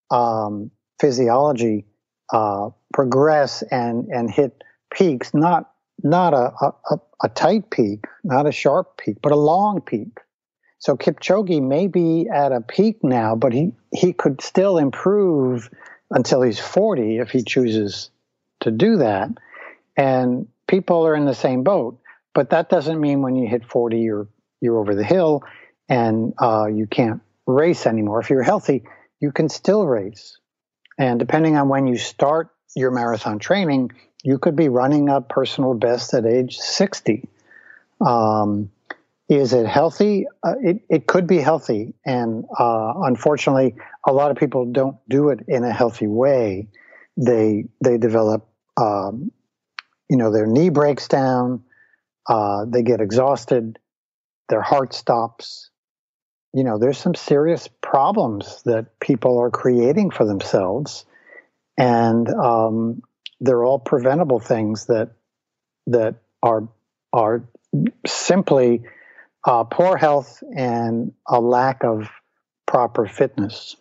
[0.10, 1.86] um, physiology
[2.34, 5.72] uh, progress and and hit peaks, not
[6.04, 6.52] not a,
[6.90, 10.20] a, a tight peak, not a sharp peak, but a long peak.
[10.86, 15.68] So Kipchoge may be at a peak now, but he, he could still improve
[16.12, 18.12] until he's 40 if he chooses
[18.60, 19.30] to do that.
[19.98, 21.98] And people are in the same boat.
[22.36, 24.28] But that doesn't mean when you hit 40, you're,
[24.62, 25.42] you're over the hill
[25.90, 28.20] and uh, you can't race anymore.
[28.20, 28.84] If you're healthy,
[29.20, 30.38] you can still race.
[31.00, 33.92] And depending on when you start your marathon training,
[34.24, 37.28] you could be running a personal best at age 60.
[38.02, 38.70] Um,
[39.28, 40.28] is it healthy?
[40.44, 41.96] Uh, it, it could be healthy.
[42.06, 43.76] And uh, unfortunately,
[44.08, 46.68] a lot of people don't do it in a healthy way.
[47.18, 49.32] They, they develop, um,
[50.10, 51.64] you know, their knee breaks down,
[52.28, 53.80] uh, they get exhausted,
[54.50, 55.70] their heart stops.
[56.54, 61.06] You know, there's some serious problems that people are creating for themselves.
[61.78, 63.02] And um,
[63.42, 65.12] they're all preventable things that,
[65.88, 66.70] that are,
[67.12, 67.50] are
[68.06, 68.84] simply
[69.46, 72.10] uh, poor health and a lack of
[72.66, 73.76] proper fitness.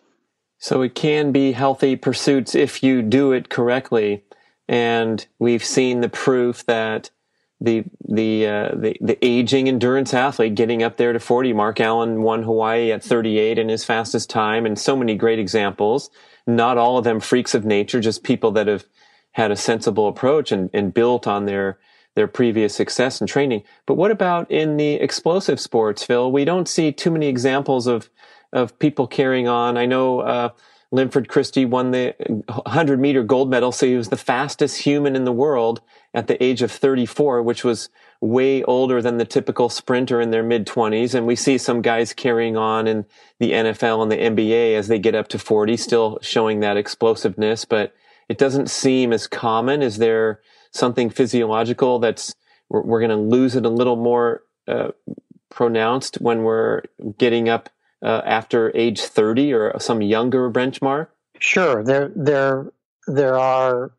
[0.57, 4.23] So it can be healthy pursuits if you do it correctly,
[4.67, 7.11] and we've seen the proof that
[7.61, 11.53] the the uh, the, the aging endurance athlete getting up there to 40.
[11.53, 16.09] Mark Allen won Hawaii at 38 in his fastest time, and so many great examples.
[16.47, 18.85] Not all of them freaks of nature, just people that have
[19.31, 21.77] had a sensible approach and, and built on their
[22.15, 23.63] their previous success and training.
[23.85, 26.31] But what about in the explosive sports, Phil?
[26.31, 28.09] We don't see too many examples of
[28.53, 29.77] of people carrying on.
[29.77, 30.49] I know uh,
[30.91, 32.15] Linford Christie won the
[32.47, 35.81] 100 meter gold medal, so he was the fastest human in the world
[36.13, 37.89] at the age of 34, which was
[38.21, 41.13] way older than the typical sprinter in their mid 20s.
[41.13, 43.05] And we see some guys carrying on in
[43.39, 47.65] the NFL and the NBA as they get up to 40, still showing that explosiveness,
[47.65, 47.93] but
[48.29, 49.81] it doesn't seem as common.
[49.81, 50.39] Is there
[50.75, 52.35] something physiological that's
[52.69, 54.89] we're, we're going to lose it a little more uh,
[55.49, 56.81] pronounced when we're
[57.17, 57.69] getting up
[58.03, 61.07] uh, after age 30 or some younger benchmark?
[61.39, 62.71] Sure, there there
[63.07, 63.91] there are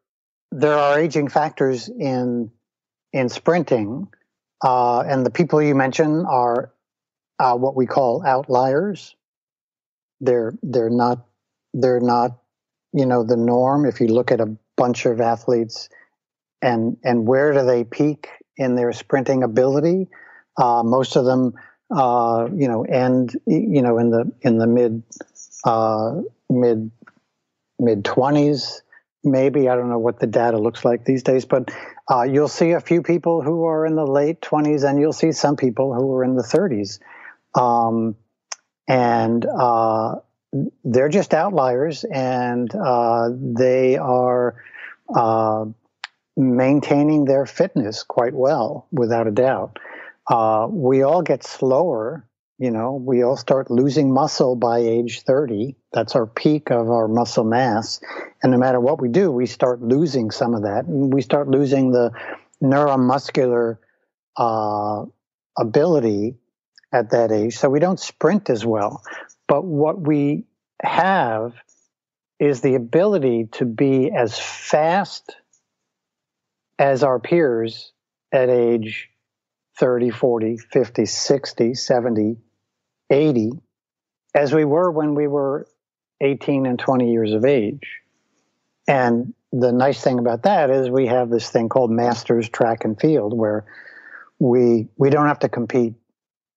[0.53, 2.51] there are aging factors in
[3.13, 4.09] in sprinting,
[4.65, 6.73] uh, and the people you mentioned are
[7.39, 9.15] uh, what we call outliers.
[10.21, 11.27] They're they're not
[11.75, 12.39] they're not
[12.93, 13.85] you know the norm.
[13.85, 15.91] If you look at a bunch of athletes,
[16.63, 20.09] and and where do they peak in their sprinting ability?
[20.57, 21.55] Uh, most of them,
[21.91, 25.03] uh, you know, end you know in the in the mid
[25.65, 26.91] uh, mid
[27.79, 28.83] mid twenties
[29.27, 29.69] maybe.
[29.69, 31.71] I don't know what the data looks like these days, but
[32.11, 35.33] uh, you'll see a few people who are in the late 20s and you'll see
[35.33, 37.01] some people who are in the 30s.
[37.61, 38.15] Um,
[38.89, 40.17] and uh,
[40.85, 44.63] they're just outliers and uh, they are
[46.37, 49.79] maintaining their fitness quite well, without a doubt.
[50.29, 52.27] Uh, we all get slower
[52.59, 55.77] you know, we all start losing muscle by age 30.
[55.93, 58.01] That's our peak of our muscle mass.
[58.43, 60.85] And no matter what we do, we start losing some of that.
[60.87, 62.13] We start losing the
[62.63, 63.77] neuromuscular
[64.39, 65.05] uh,
[65.59, 66.37] ability
[66.93, 67.59] at that age.
[67.59, 69.03] So we don't sprint as well.
[69.47, 70.45] But what we
[70.83, 71.55] have
[72.41, 75.37] is the ability to be as fast
[76.79, 77.93] as our peers
[78.33, 79.09] at age
[79.79, 82.37] 30, 40, 50, 60, 70,
[83.11, 83.51] 80
[84.35, 85.67] as we were when we were
[86.21, 88.01] 18 and 20 years of age.
[88.89, 92.99] And the nice thing about that is we have this thing called masters track and
[92.99, 93.65] field where
[94.39, 95.95] we we don't have to compete.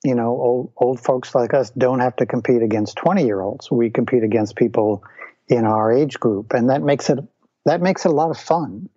[0.03, 3.69] You know old old folks like us don't have to compete against 20 year olds
[3.69, 5.03] we compete against people
[5.49, 6.53] in our age group.
[6.53, 7.19] And that makes it
[7.65, 8.89] that makes it a lot of fun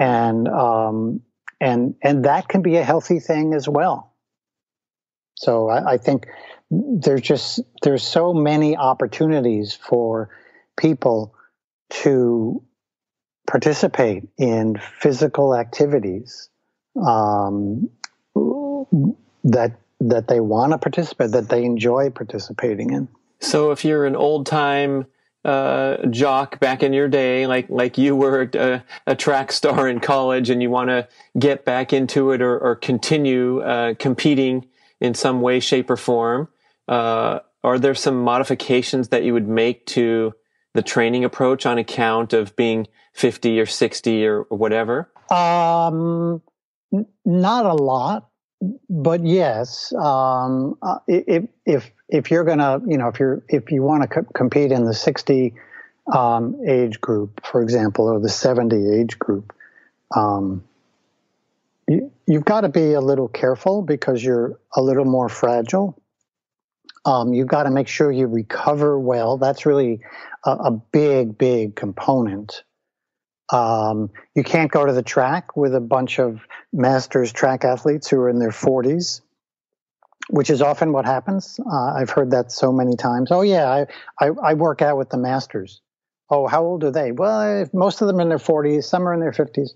[0.00, 1.20] and um
[1.60, 4.10] and and that can be a healthy thing as well
[5.36, 6.26] so I, I think
[6.70, 10.30] there's just there's so many opportunities for
[10.76, 11.34] people
[11.90, 12.62] to
[13.46, 16.50] participate in physical activities
[17.00, 17.90] um,
[18.34, 23.08] that that they want to participate that they enjoy participating in.
[23.40, 25.06] So if you're an old time
[25.44, 30.00] uh, jock back in your day, like like you were a, a track star in
[30.00, 34.66] college, and you want to get back into it or, or continue uh, competing
[35.00, 36.48] in some way, shape, or form,
[36.88, 40.34] uh, are there some modifications that you would make to
[40.74, 45.10] the training approach on account of being 50 or 60 or, whatever?
[45.30, 46.42] Um,
[46.92, 48.29] n- not a lot,
[48.88, 49.92] but yes.
[49.94, 54.08] Um, uh, if, if, if you're gonna, you know, if you're, if you want to
[54.08, 55.54] co- compete in the 60,
[56.12, 59.52] um, age group, for example, or the 70 age group,
[60.14, 60.64] um,
[61.88, 66.00] you, you've got to be a little careful because you're a little more fragile.
[67.04, 69.38] Um, you've got to make sure you recover well.
[69.38, 70.00] That's really
[70.44, 72.62] a, a big, big component.
[73.52, 76.40] Um, you can't go to the track with a bunch of
[76.72, 79.20] masters track athletes who are in their 40s,
[80.28, 81.58] which is often what happens.
[81.60, 83.30] Uh, I've heard that so many times.
[83.32, 83.86] Oh, yeah, I,
[84.24, 85.80] I, I, work out with the masters.
[86.28, 87.10] Oh, how old are they?
[87.10, 89.70] Well, most of them are in their 40s, some are in their 50s,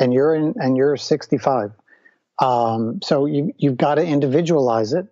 [0.00, 1.72] and you're in and you're 65.
[2.40, 5.06] Um, so you, you've got to individualize it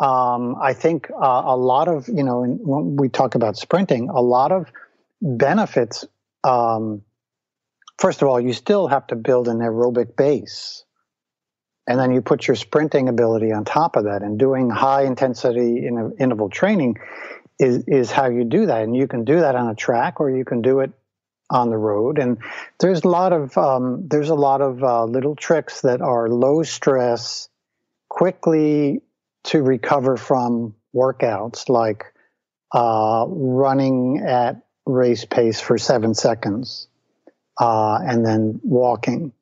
[0.00, 4.22] um, I think uh, a lot of, you know, when we talk about sprinting, a
[4.22, 4.72] lot of
[5.20, 6.06] benefits.
[6.42, 7.02] Um,
[8.00, 10.84] first of all, you still have to build an aerobic base.
[11.86, 14.22] And then you put your sprinting ability on top of that.
[14.22, 15.86] And doing high intensity
[16.18, 16.96] interval training
[17.58, 18.82] is, is how you do that.
[18.82, 20.92] And you can do that on a track or you can do it
[21.50, 22.18] on the road.
[22.18, 22.38] And
[22.78, 26.62] there's a lot of, um, there's a lot of uh, little tricks that are low
[26.62, 27.48] stress,
[28.08, 29.02] quickly
[29.44, 32.04] to recover from workouts like
[32.72, 36.88] uh, running at race pace for seven seconds
[37.60, 39.32] uh, and then walking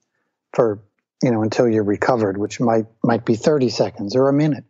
[0.53, 0.81] for
[1.23, 4.65] you know until you're recovered which might might be 30 seconds or a minute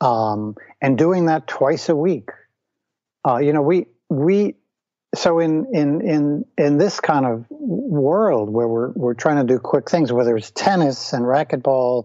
[0.00, 2.28] um, and doing that twice a week
[3.26, 4.54] uh, you know we we
[5.14, 9.58] so in in in in this kind of world where we're we're trying to do
[9.58, 12.04] quick things whether it's tennis and racquetball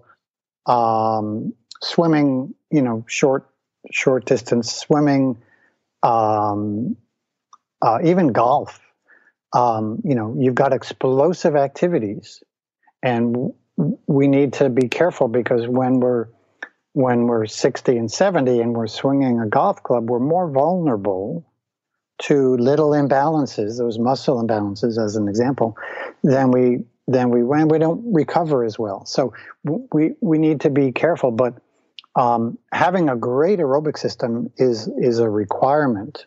[0.65, 3.49] um, swimming, you know, short
[3.91, 5.41] short distance swimming,
[6.01, 6.95] um,
[7.81, 8.79] uh, even golf.
[9.53, 12.43] Um, you know, you've got explosive activities,
[13.01, 13.53] and
[14.07, 16.27] we need to be careful because when we're
[16.93, 21.43] when we're 60 and 70 and we're swinging a golf club, we're more vulnerable
[22.19, 25.75] to little imbalances, those muscle imbalances, as an example,
[26.23, 29.05] than we than we when we don't recover as well.
[29.05, 29.33] So
[29.63, 31.55] we we need to be careful, but
[32.15, 36.25] um, having a great aerobic system is is a requirement,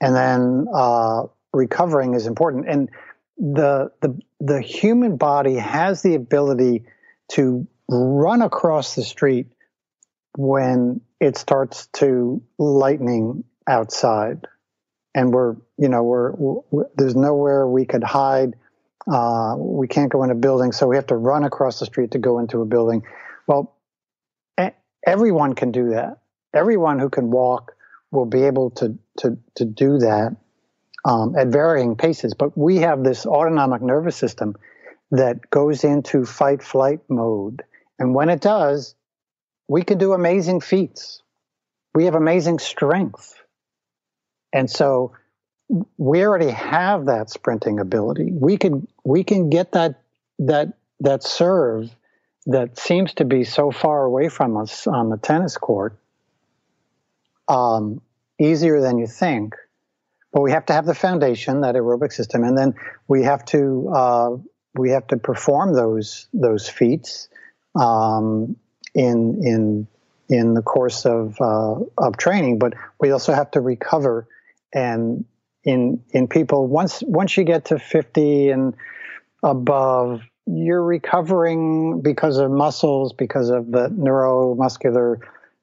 [0.00, 2.68] and then uh, recovering is important.
[2.68, 2.90] And
[3.38, 6.84] the the the human body has the ability
[7.32, 9.46] to run across the street
[10.36, 14.46] when it starts to lightning outside,
[15.14, 18.56] and we're you know we're, we're there's nowhere we could hide.
[19.10, 22.10] Uh, we can't go in a building, so we have to run across the street
[22.12, 23.02] to go into a building.
[23.46, 23.74] Well,
[25.06, 26.18] everyone can do that.
[26.54, 27.72] Everyone who can walk
[28.10, 30.36] will be able to to to do that
[31.04, 32.34] um, at varying paces.
[32.34, 34.56] But we have this autonomic nervous system
[35.10, 37.62] that goes into fight flight mode,
[37.98, 38.94] and when it does,
[39.68, 41.22] we can do amazing feats.
[41.94, 43.34] We have amazing strength,
[44.52, 45.12] and so
[45.96, 48.30] we already have that sprinting ability.
[48.32, 50.02] We can we can get that
[50.40, 51.90] that that serve
[52.46, 55.96] that seems to be so far away from us on the tennis court
[57.48, 58.00] um,
[58.40, 59.54] easier than you think.
[60.32, 62.74] But we have to have the foundation, that aerobic system, and then
[63.08, 64.30] we have to uh,
[64.74, 67.28] we have to perform those those feats
[67.74, 68.56] um,
[68.94, 69.88] in in
[70.28, 72.58] in the course of uh, of training.
[72.58, 74.28] But we also have to recover,
[74.72, 75.24] and
[75.64, 78.74] in in people once once you get to fifty and
[79.42, 85.18] above, you're recovering because of muscles, because of the neuromuscular,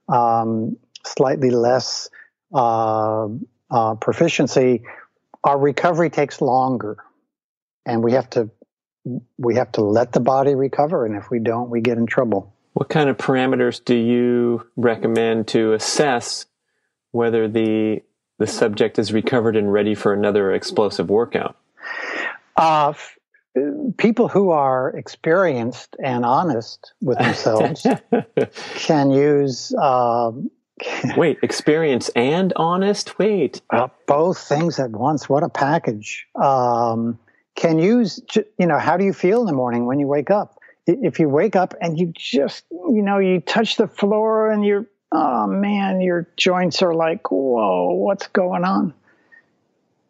[0.09, 2.09] um, slightly less
[2.53, 3.27] uh,
[3.69, 4.83] uh, proficiency.
[5.43, 6.97] Our recovery takes longer,
[7.85, 8.49] and we have to
[9.37, 11.05] we have to let the body recover.
[11.05, 12.53] And if we don't, we get in trouble.
[12.73, 16.45] What kind of parameters do you recommend to assess
[17.11, 18.03] whether the
[18.39, 21.57] the subject is recovered and ready for another explosive workout?
[22.55, 22.93] Uh,
[23.97, 27.85] people who are experienced and honest with themselves
[28.75, 29.73] can use.
[29.73, 30.51] Um,
[31.17, 33.17] Wait, experience and honest?
[33.17, 33.61] Wait.
[33.69, 35.27] Uh, both things at once.
[35.27, 36.27] What a package.
[36.35, 37.19] Um,
[37.55, 38.21] can use,
[38.57, 40.59] you know, how do you feel in the morning when you wake up?
[40.85, 44.85] If you wake up and you just, you know, you touch the floor and you're,
[45.11, 48.93] oh man, your joints are like, whoa, what's going on?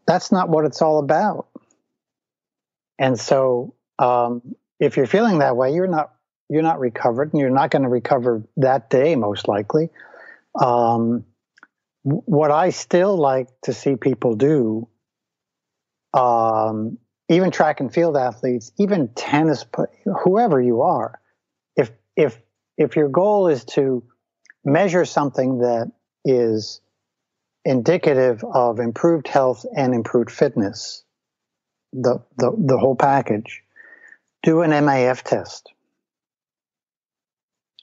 [0.06, 1.48] That's not what it's all about.
[3.00, 6.14] And so, um, if you're feeling that way, you're not
[6.50, 9.90] you're not recovered, and you're not going to recover that day, most likely.
[10.60, 11.26] Um,
[12.04, 14.88] what I still like to see people do,
[16.14, 16.98] um,
[17.30, 19.66] even track and field athletes, even tennis,
[20.24, 21.20] whoever you are,
[21.76, 22.42] if if
[22.78, 24.04] if your goal is to
[24.64, 25.92] measure something that
[26.24, 26.82] is
[27.66, 31.04] indicative of improved health and improved fitness,
[31.92, 33.62] the, the, the whole package,
[34.44, 35.72] do an MAF test.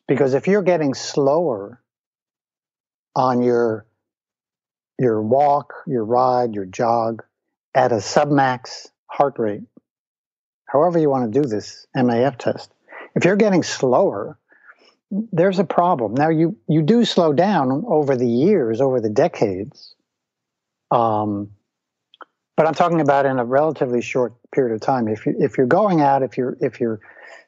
[0.08, 1.82] Because if you're getting slower
[3.14, 3.86] on your
[4.98, 7.24] your walk, your ride, your jog
[7.74, 9.64] at a submax heart rate,
[10.66, 12.72] however you want to do this MAF test,
[13.16, 14.38] if you're getting slower,
[15.10, 16.14] there's a problem.
[16.14, 19.94] Now you you do slow down over the years, over the decades.
[20.90, 21.50] Um,
[22.56, 25.08] but I'm talking about in a relatively short period of time.
[25.08, 27.00] If you if you're going out, if you're if you're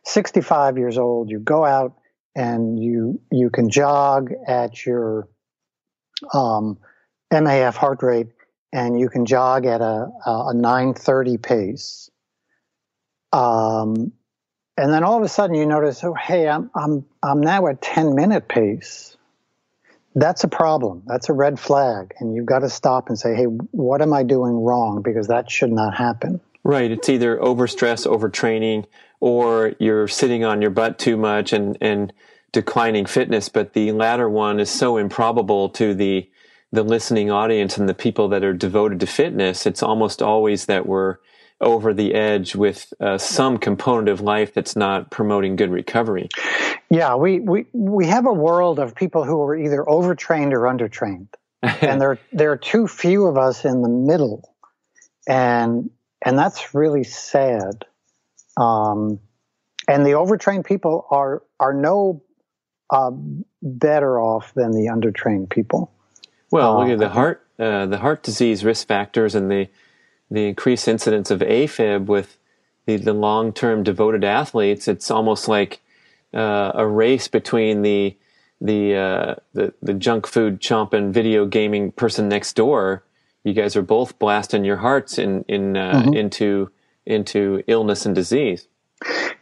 [0.05, 1.95] 65 years old, you go out
[2.35, 5.29] and you you can jog at your
[6.33, 6.79] um,
[7.33, 8.29] MAF heart rate,
[8.73, 12.11] and you can jog at a a 930 pace.
[13.33, 14.13] Um,
[14.79, 17.83] and then all of a sudden you notice, oh hey, I'm I'm I'm now at
[17.83, 19.17] 10 minute pace
[20.17, 21.03] that's a problem.
[21.07, 22.15] That's a red flag.
[22.19, 25.03] And you've got to stop and say, hey, what am I doing wrong?
[25.03, 26.41] Because that should not happen.
[26.65, 26.91] Right.
[26.91, 28.87] It's either overstress, overtraining,
[29.21, 32.13] or you're sitting on your butt too much and, and
[32.53, 33.49] declining fitness.
[33.49, 36.29] But the latter one is so improbable to the,
[36.73, 39.67] the listening audience and the people that are devoted to fitness.
[39.67, 41.19] It's almost always that we're
[41.61, 46.29] over the edge with uh, some component of life that's not promoting good recovery.
[46.91, 51.29] Yeah, we, we, we have a world of people who are either overtrained or undertrained.
[51.63, 54.55] and there, there are too few of us in the middle.
[55.27, 55.91] And,
[56.25, 57.87] and that's really sad.
[58.57, 59.19] Um,
[59.89, 62.23] and the overtrained people are, are no
[62.91, 63.11] uh,
[63.63, 65.91] better off than the undertrained people.
[66.51, 69.69] Well, look at the uh, heart, uh, the heart disease risk factors and the,
[70.31, 72.39] the increased incidence of AFib with
[72.87, 75.81] the, the long term devoted athletes, it's almost like
[76.33, 78.17] uh, a race between the
[78.59, 83.05] the, uh, the the junk food chomping video gaming person next door.
[83.45, 86.15] You guys are both blasting your hearts in in uh, mm-hmm.
[86.15, 86.71] into
[87.05, 88.67] into illness and disease.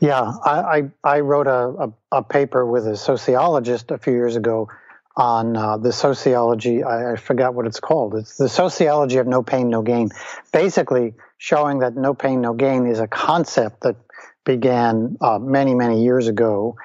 [0.00, 4.36] Yeah, I I, I wrote a, a, a paper with a sociologist a few years
[4.36, 4.68] ago
[5.16, 6.82] on uh, the sociology.
[6.82, 8.16] I, I, forgot what it's called.
[8.16, 10.10] It's the sociology of no pain, no gain.
[10.52, 13.96] Basically, showing that no pain, no gain is a concept that
[14.44, 16.76] began uh, many, many years ago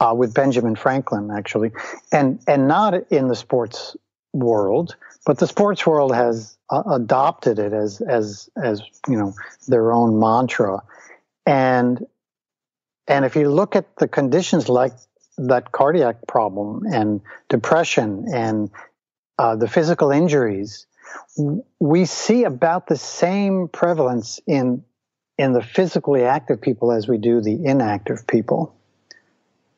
[0.00, 1.72] uh, with Benjamin Franklin, actually,
[2.12, 3.96] and and not in the sports
[4.32, 4.96] world,
[5.26, 9.34] but the sports world has uh, adopted it as as as you know
[9.66, 10.82] their own mantra,
[11.46, 12.06] and
[13.08, 14.92] and if you look at the conditions like
[15.38, 18.70] that cardiac problem and depression and
[19.38, 20.86] uh, the physical injuries,
[21.78, 24.84] we see about the same prevalence in
[25.38, 28.74] in the physically active people as we do the inactive people.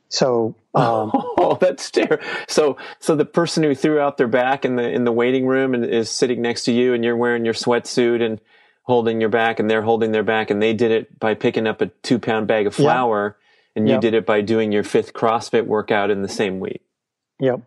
[0.09, 2.25] So, um, oh, that's terrible.
[2.49, 5.75] So, so the person who threw out their back in the in the waiting room
[5.75, 8.41] and is sitting next to you, and you're wearing your sweatsuit and
[8.91, 11.81] holding your back, and they're holding their back, and they did it by picking up
[11.81, 13.37] a two pound bag of flour, yep.
[13.77, 14.01] and you yep.
[14.01, 16.83] did it by doing your fifth CrossFit workout in the same week.
[17.39, 17.61] Yep.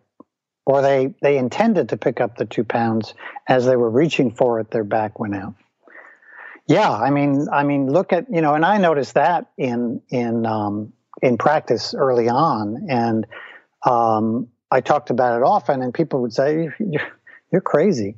[0.66, 3.14] Or they they intended to pick up the two pounds
[3.48, 5.54] as they were reaching for it, their back went out.
[6.66, 10.44] Yeah, I mean, I mean, look at you know, and I noticed that in in
[10.44, 13.26] um, in practice early on, and
[13.86, 17.12] um, I talked about it often, and people would say, "You're,
[17.50, 18.16] you're crazy,"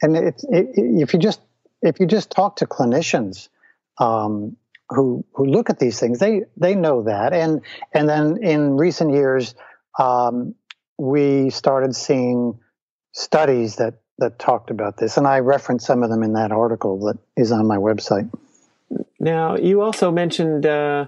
[0.00, 1.40] and it's it, if you just
[1.82, 3.48] if you just talk to clinicians
[3.98, 4.56] um,
[4.88, 7.62] who who look at these things, they they know that, and
[7.92, 9.54] and then in recent years,
[9.98, 10.54] um,
[10.98, 12.58] we started seeing
[13.12, 17.06] studies that that talked about this, and I referenced some of them in that article
[17.06, 18.30] that is on my website.
[19.18, 21.06] Now, you also mentioned uh,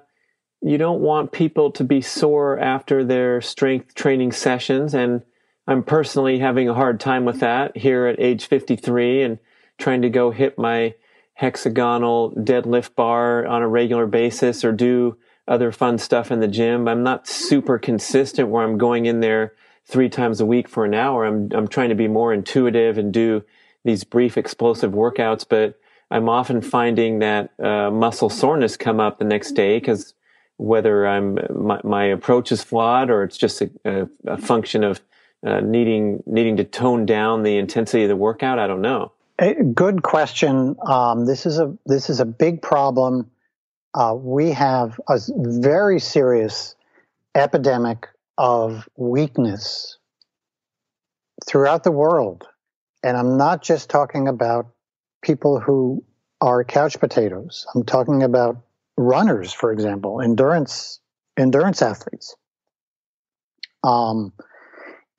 [0.60, 4.94] you don't want people to be sore after their strength training sessions.
[4.94, 5.22] And
[5.66, 9.38] I'm personally having a hard time with that here at age 53 and
[9.78, 10.94] trying to go hit my
[11.34, 15.16] hexagonal deadlift bar on a regular basis or do
[15.46, 16.88] other fun stuff in the gym.
[16.88, 19.54] I'm not super consistent where I'm going in there
[19.86, 21.24] three times a week for an hour.
[21.24, 23.44] I'm, I'm trying to be more intuitive and do
[23.84, 25.78] these brief explosive workouts, but
[26.10, 30.14] I'm often finding that uh, muscle soreness come up the next day because
[30.56, 35.00] whether I'm my, my, approach is flawed or it's just a, a, a function of
[35.46, 38.58] uh, needing needing to tone down the intensity of the workout.
[38.58, 39.12] I don't know.
[39.38, 40.74] Good question.
[40.84, 43.30] Um, this is a this is a big problem.
[43.94, 46.74] Uh, we have a very serious
[47.36, 49.98] epidemic of weakness
[51.46, 52.48] throughout the world,
[53.04, 54.70] and I'm not just talking about
[55.22, 56.04] people who
[56.40, 57.64] are couch potatoes.
[57.76, 58.64] I'm talking about
[58.96, 60.98] runners, for example, endurance
[61.36, 62.34] endurance athletes.
[63.84, 64.32] Um,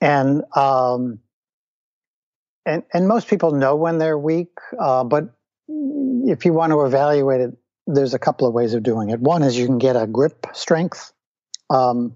[0.01, 1.19] and um,
[2.69, 5.33] and and most people know when they're weak, uh, but
[5.67, 7.57] if you want to evaluate it,
[7.87, 9.19] there's a couple of ways of doing it.
[9.19, 11.11] One is you can get a grip strength
[11.69, 12.15] um,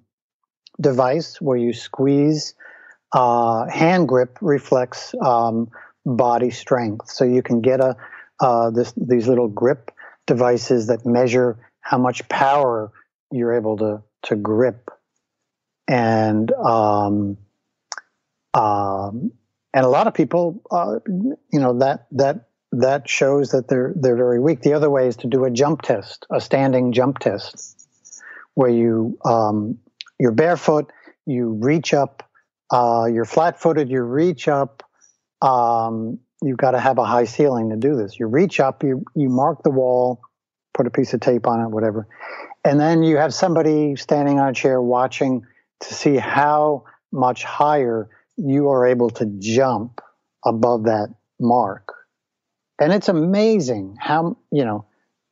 [0.79, 2.53] device where you squeeze.
[3.11, 5.69] Uh, hand grip reflects um,
[6.05, 7.95] body strength, so you can get a
[8.39, 9.91] uh, this, these little grip
[10.27, 12.91] devices that measure how much power
[13.31, 14.89] you're able to to grip,
[15.87, 17.37] and um,
[18.53, 19.31] um,
[19.73, 24.15] and a lot of people, uh, you know, that that that shows that they're they're
[24.15, 24.61] very weak.
[24.61, 27.87] The other way is to do a jump test, a standing jump test,
[28.53, 29.79] where you um,
[30.19, 30.91] you're barefoot,
[31.25, 32.29] you reach up,
[32.71, 34.83] uh, you're flat-footed, you reach up.
[35.41, 38.19] Um, you've got to have a high ceiling to do this.
[38.19, 40.21] You reach up, you you mark the wall,
[40.73, 42.07] put a piece of tape on it, whatever,
[42.63, 45.45] and then you have somebody standing on a chair watching
[45.81, 50.01] to see how much higher you are able to jump
[50.45, 51.93] above that mark.
[52.79, 54.85] And it's amazing how you know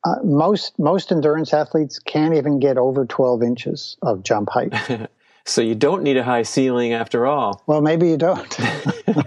[0.06, 4.74] uh, most most endurance athletes can't even get over 12 inches of jump height.
[5.46, 7.64] So you don't need a high ceiling after all.
[7.66, 8.58] Well, maybe you don't.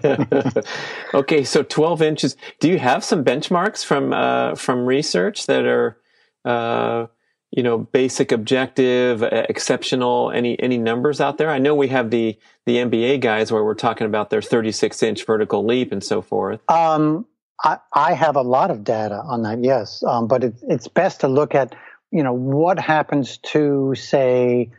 [1.14, 2.37] okay, so 12 inches.
[2.61, 5.99] Do you have some benchmarks from uh, from research that are,
[6.45, 7.07] uh,
[7.55, 10.33] you know, basic, objective, exceptional?
[10.33, 11.51] Any any numbers out there?
[11.51, 12.37] I know we have the
[12.67, 16.61] the NBA guys where we're talking about their 36 inch vertical leap and so forth.
[16.69, 17.27] Um,
[17.63, 19.63] I, I have a lot of data on that.
[19.63, 21.77] Yes, um, but it, it's best to look at
[22.11, 24.73] you know what happens to say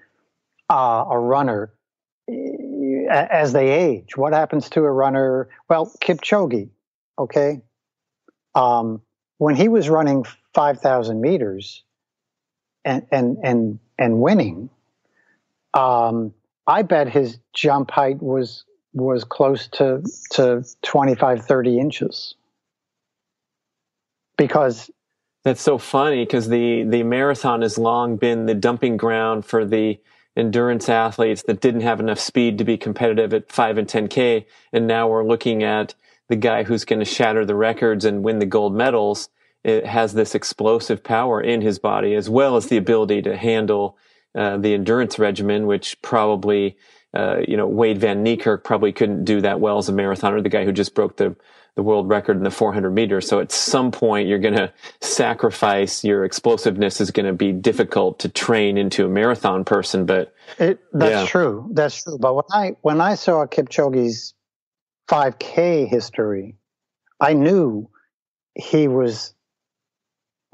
[0.70, 1.72] uh, a runner
[3.10, 4.18] as they age.
[4.18, 5.48] What happens to a runner?
[5.70, 6.70] Well, Kipchoge,
[7.18, 7.62] okay.
[8.54, 9.02] Um,
[9.38, 11.86] when he was running five thousand meters
[12.86, 14.70] and and and and winning,
[15.74, 16.34] um,
[16.68, 18.64] I bet his jump height was
[18.94, 22.36] was close to to 25 30 inches
[24.38, 24.90] because
[25.44, 30.00] that's so funny because the the marathon has long been the dumping ground for the
[30.36, 34.46] endurance athletes that didn't have enough speed to be competitive at 5 and 10K.
[34.74, 35.96] And now we're looking at
[36.28, 39.30] the guy who's going to shatter the records and win the gold medals.
[39.66, 43.98] It has this explosive power in his body as well as the ability to handle
[44.36, 46.78] uh, the endurance regimen, which probably,
[47.16, 50.50] uh, you know, Wayde van Niekerk probably couldn't do that well as a marathoner, the
[50.50, 51.36] guy who just broke the,
[51.74, 53.28] the world record in the 400 meters.
[53.28, 58.20] So at some point, you're going to sacrifice your explosiveness is going to be difficult
[58.20, 60.06] to train into a marathon person.
[60.06, 61.26] But it, that's yeah.
[61.26, 61.72] true.
[61.74, 62.20] That's true.
[62.20, 64.36] But when I, when I saw Kipchoge's
[65.10, 66.58] 5K history,
[67.20, 67.90] I knew
[68.56, 69.35] he was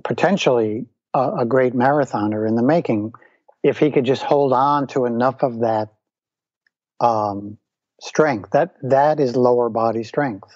[0.04, 3.14] potentially a, a great marathoner in the making
[3.64, 5.90] if he could just hold on to enough of that
[7.00, 7.58] um,
[8.02, 8.52] strength.
[8.52, 10.50] That that is lower body strength.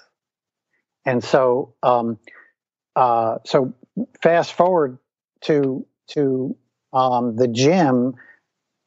[1.04, 2.18] And so, um,
[2.96, 3.74] uh, so
[4.22, 4.98] fast forward
[5.42, 6.56] to to
[6.92, 8.14] um, the gym,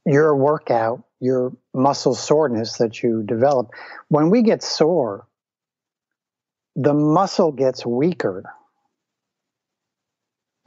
[0.05, 3.72] your workout, your muscle soreness that you develop.
[4.07, 5.28] When we get sore,
[6.76, 8.53] the muscle gets weaker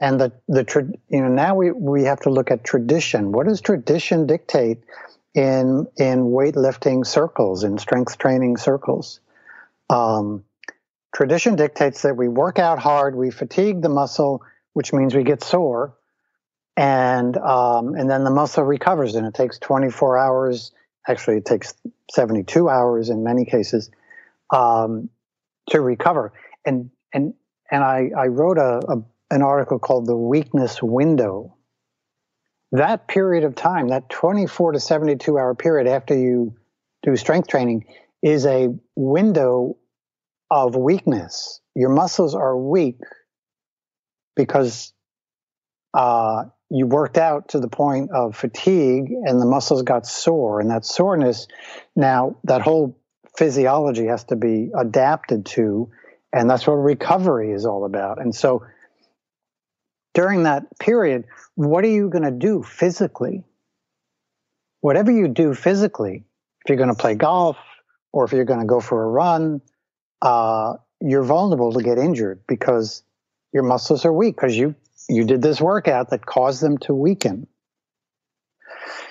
[0.03, 3.31] and the the you know now we we have to look at tradition.
[3.31, 4.83] What does tradition dictate
[5.33, 9.21] in in weightlifting circles in strength training circles?
[9.89, 10.43] Um,
[11.15, 14.43] tradition dictates that we work out hard, we fatigue the muscle,
[14.73, 15.95] which means we get sore,
[16.75, 20.73] and um, and then the muscle recovers, and it takes 24 hours.
[21.07, 21.75] Actually, it takes
[22.11, 23.89] 72 hours in many cases
[24.53, 25.09] um,
[25.69, 26.33] to recover.
[26.65, 27.35] And and
[27.71, 31.57] and I, I wrote a, a an article called The Weakness Window.
[32.71, 36.55] That period of time, that 24 to 72 hour period after you
[37.03, 37.85] do strength training,
[38.21, 39.77] is a window
[40.49, 41.61] of weakness.
[41.75, 42.99] Your muscles are weak
[44.35, 44.93] because
[45.93, 50.59] uh, you worked out to the point of fatigue and the muscles got sore.
[50.59, 51.47] And that soreness,
[51.95, 52.97] now, that whole
[53.37, 55.89] physiology has to be adapted to.
[56.31, 58.19] And that's what recovery is all about.
[58.19, 58.65] And so,
[60.13, 63.43] during that period, what are you going to do physically?
[64.81, 66.23] Whatever you do physically,
[66.63, 67.57] if you're going to play golf
[68.11, 69.61] or if you're going to go for a run,
[70.21, 73.03] uh, you're vulnerable to get injured because
[73.53, 74.75] your muscles are weak because you
[75.09, 77.45] you did this workout that caused them to weaken.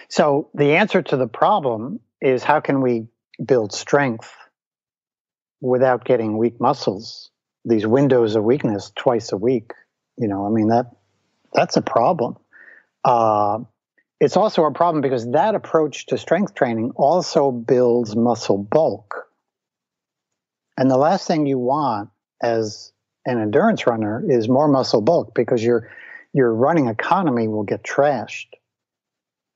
[0.08, 3.08] So the answer to the problem is how can we
[3.44, 4.34] build strength
[5.60, 7.30] without getting weak muscles?
[7.64, 9.72] These windows of weakness twice a week.
[10.16, 10.86] You know, I mean that
[11.52, 12.36] that's a problem.
[13.04, 13.60] Uh,
[14.20, 19.26] it's also a problem because that approach to strength training also builds muscle bulk.
[20.78, 22.10] And the last thing you want
[22.42, 22.92] as
[23.26, 25.90] an endurance runner is more muscle bulk because your
[26.32, 28.46] your running economy will get trashed.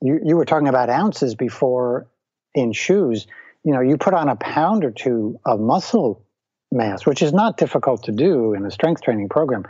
[0.00, 2.08] You you were talking about ounces before
[2.54, 3.26] in shoes.
[3.64, 6.24] You know, you put on a pound or two of muscle
[6.72, 9.64] mass, which is not difficult to do in a strength training program.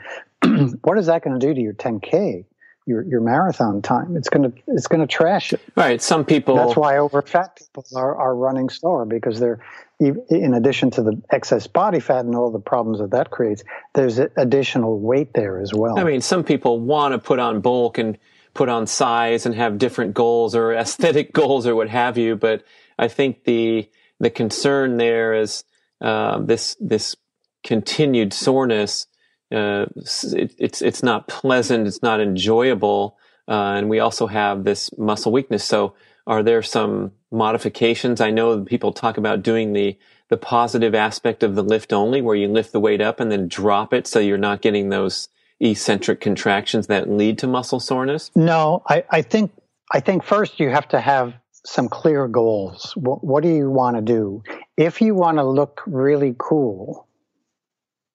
[0.83, 2.45] what is that going to do to your 10k?
[2.89, 6.55] Your, your marathon time it's going to it's going to trash it right some people
[6.55, 9.59] that's why over fat people are, are running slower because they're
[9.99, 14.21] in addition to the excess body fat and all the problems that that creates there's
[14.37, 18.19] additional weight there as well i mean some people want to put on bulk and
[18.55, 22.63] put on size and have different goals or aesthetic goals or what have you but
[23.01, 23.91] i think the
[24.21, 25.65] the concern there is
[26.01, 27.17] uh, this this
[27.65, 29.07] continued soreness.
[29.53, 31.87] Uh, it, it's it's not pleasant.
[31.87, 33.17] It's not enjoyable,
[33.49, 35.65] uh, and we also have this muscle weakness.
[35.65, 35.95] So,
[36.27, 38.21] are there some modifications?
[38.21, 39.97] I know people talk about doing the
[40.29, 43.47] the positive aspect of the lift only, where you lift the weight up and then
[43.47, 45.29] drop it, so you're not getting those
[45.61, 48.31] eccentric contractions that lead to muscle soreness.
[48.35, 49.53] No, I, I think
[49.93, 51.35] I think first you have to have
[51.65, 52.93] some clear goals.
[52.97, 54.43] What, what do you want to do?
[54.77, 57.06] If you want to look really cool,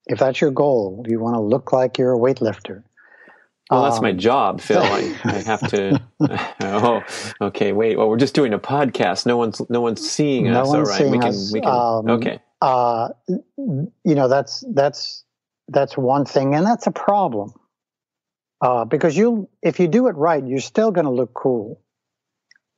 [0.07, 2.83] if that's your goal, you want to look like you're a weightlifter.
[3.69, 4.81] Well, that's um, my job, Phil.
[4.81, 6.01] I, I have to.
[6.61, 7.03] oh,
[7.39, 7.71] okay.
[7.71, 7.97] Wait.
[7.97, 9.25] Well, we're just doing a podcast.
[9.25, 10.67] No one's no one's seeing no us.
[10.67, 10.97] One's All right.
[10.97, 11.29] Seeing we can.
[11.29, 11.53] Us.
[11.53, 11.69] We can.
[11.69, 12.39] Um, okay.
[12.61, 13.09] Uh,
[13.57, 15.23] you know that's that's
[15.69, 17.53] that's one thing, and that's a problem.
[18.61, 21.81] Uh, because you, if you do it right, you're still going to look cool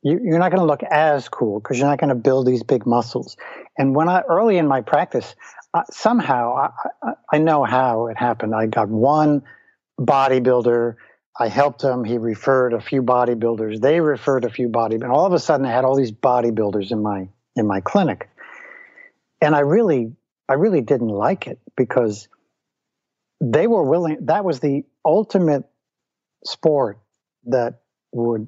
[0.04, 2.62] you, are not going to look as cool because you're not going to build these
[2.62, 3.36] big muscles.
[3.78, 5.34] And when I early in my practice,
[5.74, 6.70] uh, somehow I,
[7.02, 8.54] I, I, know how it happened.
[8.54, 9.42] I got one
[9.98, 10.94] bodybuilder.
[11.38, 12.04] I helped him.
[12.04, 13.80] He referred a few bodybuilders.
[13.80, 15.02] They referred a few bodybuilders.
[15.02, 18.28] And all of a sudden, I had all these bodybuilders in my in my clinic,
[19.40, 20.12] and I really,
[20.48, 22.28] I really didn't like it because
[23.40, 24.18] they were willing.
[24.22, 25.64] That was the ultimate
[26.44, 26.98] sport
[27.46, 27.80] that
[28.12, 28.46] would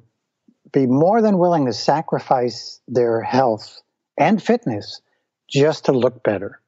[0.71, 3.81] be more than willing to sacrifice their health
[4.17, 5.01] and fitness
[5.49, 6.61] just to look better.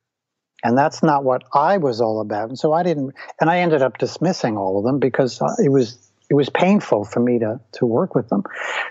[0.63, 2.49] And that's not what I was all about.
[2.49, 5.97] And so I didn't, and I ended up dismissing all of them because it was,
[6.29, 8.43] it was painful for me to to work with them.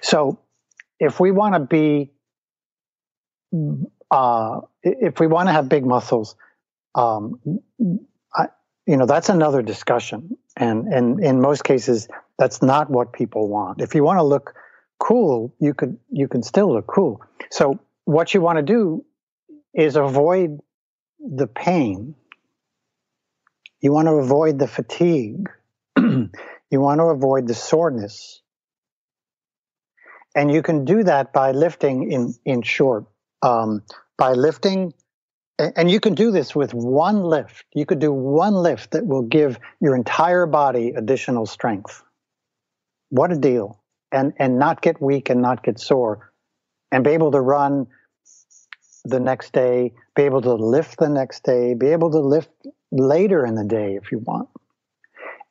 [0.03, 0.39] So
[0.99, 2.11] if we want to be
[4.11, 6.37] uh, if we want to have big muscles,
[6.95, 7.41] um,
[8.35, 8.47] I,
[8.87, 12.09] you know that's another discussion, and and in most cases
[12.39, 13.81] that's not what people want.
[13.81, 14.55] If you want to look
[14.99, 17.23] cool, you could you can still look cool.
[17.51, 19.05] So what you want to do
[19.75, 20.59] is avoid
[21.21, 22.15] the pain.
[23.81, 25.49] You want to avoid the fatigue.
[25.97, 26.31] you
[26.73, 28.43] want to avoid the soreness.
[30.35, 33.07] And you can do that by lifting in, in short,
[33.43, 33.83] um,
[34.17, 34.95] by lifting.
[35.59, 37.65] And you can do this with one lift.
[37.75, 42.03] You could do one lift that will give your entire body additional strength.
[43.11, 43.81] What a deal.
[44.13, 46.33] And, and not get weak and not get sore
[46.91, 47.89] and be able to run
[49.09, 52.51] the next day, be able to lift the next day, be able to lift
[52.91, 54.49] later in the day if you want.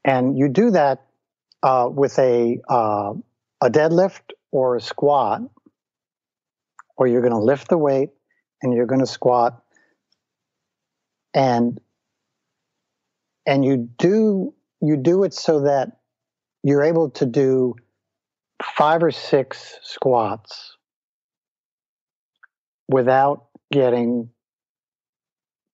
[0.06, 1.06] And you do that
[1.64, 3.14] uh, with a uh,
[3.62, 5.42] a deadlift or a squat,
[6.96, 8.10] or you're going to lift the weight
[8.62, 9.62] and you're going to squat,
[11.34, 11.80] and
[13.46, 15.98] and you do you do it so that
[16.64, 17.76] you're able to do
[18.62, 20.78] five or six squats
[22.88, 24.30] without getting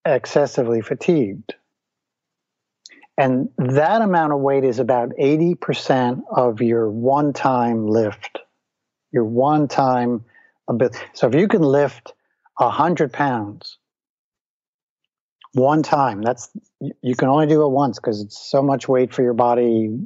[0.06, 1.56] excessively fatigued.
[3.18, 8.40] And that amount of weight is about 80% of your one time lift,
[9.12, 10.26] your one time
[10.68, 10.98] ability.
[11.14, 12.14] So if you can lift
[12.58, 13.78] 100 pounds
[15.54, 16.50] one time, that's
[17.02, 20.00] you can only do it once because it's so much weight for your body.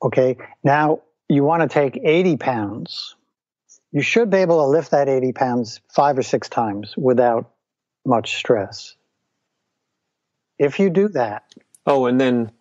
[0.00, 0.36] Okay.
[0.62, 3.16] Now you want to take 80 pounds
[3.92, 7.50] you should be able to lift that 80 pounds five or six times without
[8.04, 8.96] much stress.
[10.58, 11.44] If you do that.
[11.86, 12.52] Oh, and then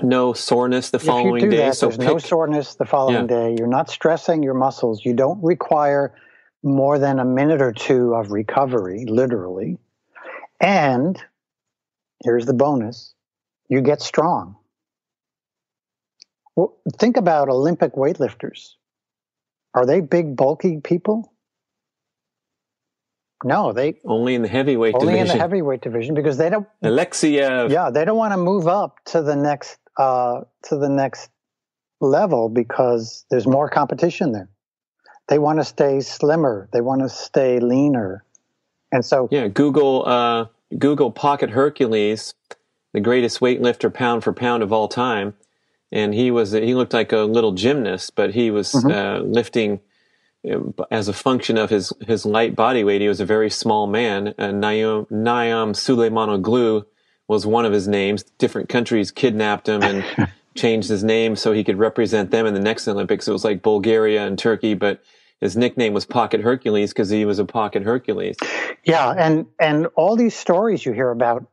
[0.00, 1.56] no soreness the following day.
[1.56, 3.36] That, so there's pick, no soreness the following yeah.
[3.36, 3.56] day.
[3.58, 5.04] You're not stressing your muscles.
[5.04, 6.14] You don't require
[6.62, 9.78] more than a minute or two of recovery, literally.
[10.60, 11.22] And
[12.24, 13.14] here's the bonus
[13.68, 14.56] you get strong.
[16.54, 18.74] Well, think about Olympic weightlifters.
[19.74, 21.32] Are they big, bulky people?
[23.44, 25.30] No, they only in the heavyweight only division.
[25.32, 26.66] in the heavyweight division because they don't.
[26.82, 27.68] Alexia.
[27.68, 31.30] Yeah, they don't want to move up to the next uh, to the next
[32.00, 34.48] level because there's more competition there.
[35.28, 36.68] They want to stay slimmer.
[36.72, 38.24] They want to stay leaner,
[38.92, 39.48] and so yeah.
[39.48, 40.46] Google uh,
[40.78, 42.34] Google Pocket Hercules,
[42.92, 45.34] the greatest weightlifter pound for pound of all time
[45.92, 48.90] and he was he looked like a little gymnast, but he was mm-hmm.
[48.90, 49.80] uh, lifting
[50.90, 53.02] as a function of his his light body weight.
[53.02, 54.34] He was a very small man.
[54.38, 56.84] Uh, Naim, Naim Suleimanoglu
[57.28, 58.24] was one of his names.
[58.38, 62.60] Different countries kidnapped him and changed his name so he could represent them in the
[62.60, 63.28] next Olympics.
[63.28, 65.02] It was like Bulgaria and Turkey, but
[65.40, 68.36] his nickname was Pocket Hercules because he was a Pocket Hercules.
[68.84, 71.44] Yeah, and and all these stories you hear about,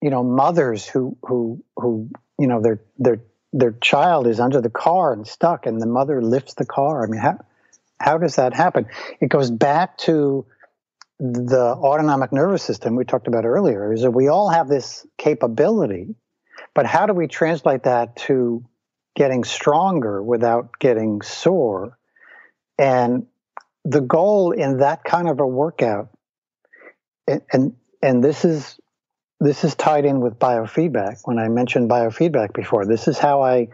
[0.00, 3.20] you know, mothers who who who you know their their
[3.52, 7.04] their child is under the car and stuck, and the mother lifts the car.
[7.04, 7.38] I mean, how
[8.00, 8.86] how does that happen?
[9.20, 10.46] It goes back to
[11.18, 13.92] the autonomic nervous system we talked about earlier.
[13.92, 16.14] Is that we all have this capability,
[16.74, 18.64] but how do we translate that to
[19.14, 21.98] getting stronger without getting sore?
[22.78, 23.26] And
[23.84, 26.08] the goal in that kind of a workout,
[27.26, 28.78] and and, and this is
[29.40, 31.20] this is tied in with biofeedback.
[31.24, 33.68] When I mentioned biofeedback before, this is how I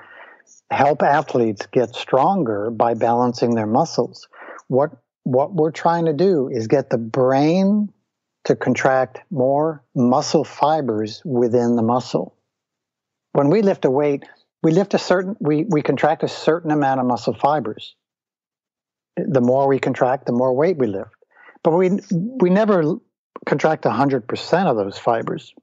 [0.70, 4.28] help athletes get stronger by balancing their muscles.
[4.68, 4.92] What
[5.24, 7.92] what we're trying to do is get the brain
[8.44, 12.36] to contract more muscle fibers within the muscle.
[13.32, 14.24] When we lift a weight,
[14.62, 17.96] we lift a certain we we contract a certain amount of muscle fibers.
[19.16, 21.10] The more we contract, the more weight we lift.
[21.64, 22.98] But we we never
[23.45, 25.55] contract 100% of those fibers.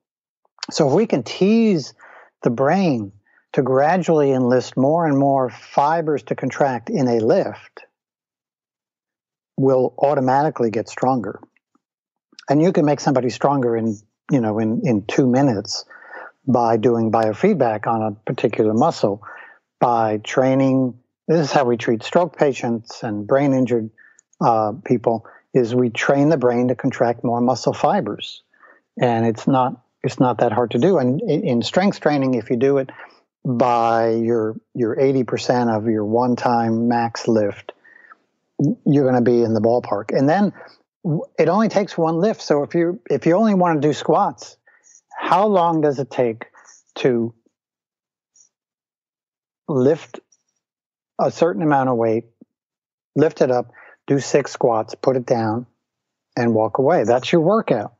[0.71, 1.93] So if we can tease
[2.41, 3.11] the brain
[3.53, 7.85] to gradually enlist more and more fibers to contract in a lift,
[9.57, 11.39] we'll automatically get stronger.
[12.49, 13.97] And you can make somebody stronger in,
[14.31, 15.85] you know, in, in two minutes
[16.45, 19.23] by doing biofeedback on a particular muscle,
[19.79, 20.97] by training.
[21.27, 23.89] This is how we treat stroke patients and brain injured
[24.41, 28.41] uh, people is we train the brain to contract more muscle fibers.
[28.99, 30.97] And it's not it's not that hard to do.
[30.97, 32.89] And in strength training, if you do it
[33.45, 37.71] by your your 80% of your one time max lift,
[38.85, 40.17] you're going to be in the ballpark.
[40.17, 40.53] And then
[41.37, 42.41] it only takes one lift.
[42.41, 44.57] So if you if you only want to do squats,
[45.17, 46.45] how long does it take
[46.95, 47.33] to
[49.67, 50.19] lift
[51.19, 52.25] a certain amount of weight,
[53.15, 53.71] lift it up,
[54.13, 55.65] do six squats, put it down,
[56.35, 57.03] and walk away.
[57.03, 57.93] That's your workout.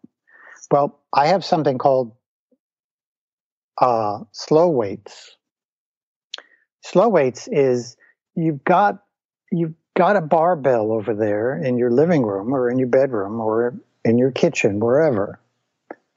[0.72, 2.14] Well, I have something called
[3.80, 5.36] uh, slow weights.
[6.82, 7.98] Slow weights is
[8.36, 9.04] you've got
[9.52, 13.76] you've got a barbell over there in your living room or in your bedroom or
[14.04, 15.40] in your kitchen, wherever,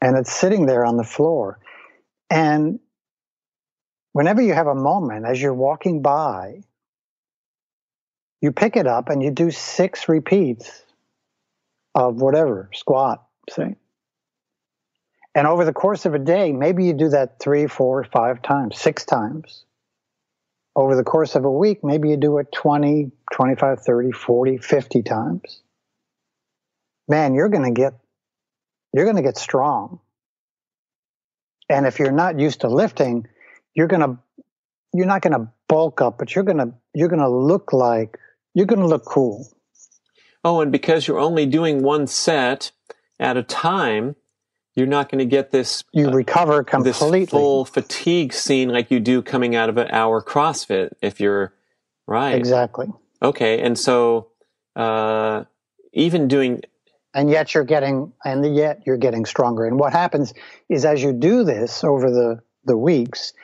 [0.00, 1.58] and it's sitting there on the floor.
[2.30, 2.80] And
[4.12, 6.62] whenever you have a moment, as you're walking by,
[8.46, 10.84] you pick it up and you do six repeats
[11.96, 13.74] of whatever squat, say.
[15.34, 18.78] And over the course of a day, maybe you do that three, four, five times,
[18.78, 19.64] six times.
[20.76, 25.02] Over the course of a week, maybe you do it 20, 25, 30, 40, 50
[25.02, 25.62] times.
[27.08, 27.94] Man, you're going to get
[28.92, 29.98] you're going to get strong.
[31.68, 33.26] And if you're not used to lifting,
[33.74, 34.18] you're going to
[34.94, 38.18] you're not going to bulk up, but you're going to you're going to look like
[38.56, 39.46] you're going to look cool.
[40.42, 42.72] Oh, and because you're only doing one set
[43.20, 44.16] at a time,
[44.74, 45.84] you're not going to get this.
[45.92, 47.20] You uh, recover completely.
[47.20, 50.92] This full fatigue scene like you do coming out of an hour CrossFit.
[51.02, 51.52] If you're
[52.06, 52.86] right, exactly.
[53.22, 54.28] Okay, and so
[54.74, 55.44] uh,
[55.92, 56.62] even doing,
[57.12, 59.66] and yet you're getting, and yet you're getting stronger.
[59.66, 60.32] And what happens
[60.70, 63.34] is as you do this over the the weeks,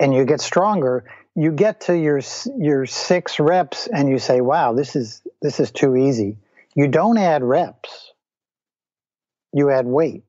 [0.00, 1.04] and you get stronger,
[1.36, 2.20] you get to your
[2.58, 6.38] your six reps, and you say, "Wow, this is this is too easy."
[6.74, 8.12] You don't add reps.
[9.52, 10.24] You add weight.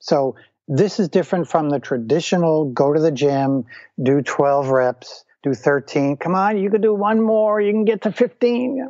[0.00, 3.66] So this is different from the traditional go to the gym,
[4.02, 6.16] do 12 reps, do 13.
[6.16, 8.88] Come on, you can do one more, you can get to 15.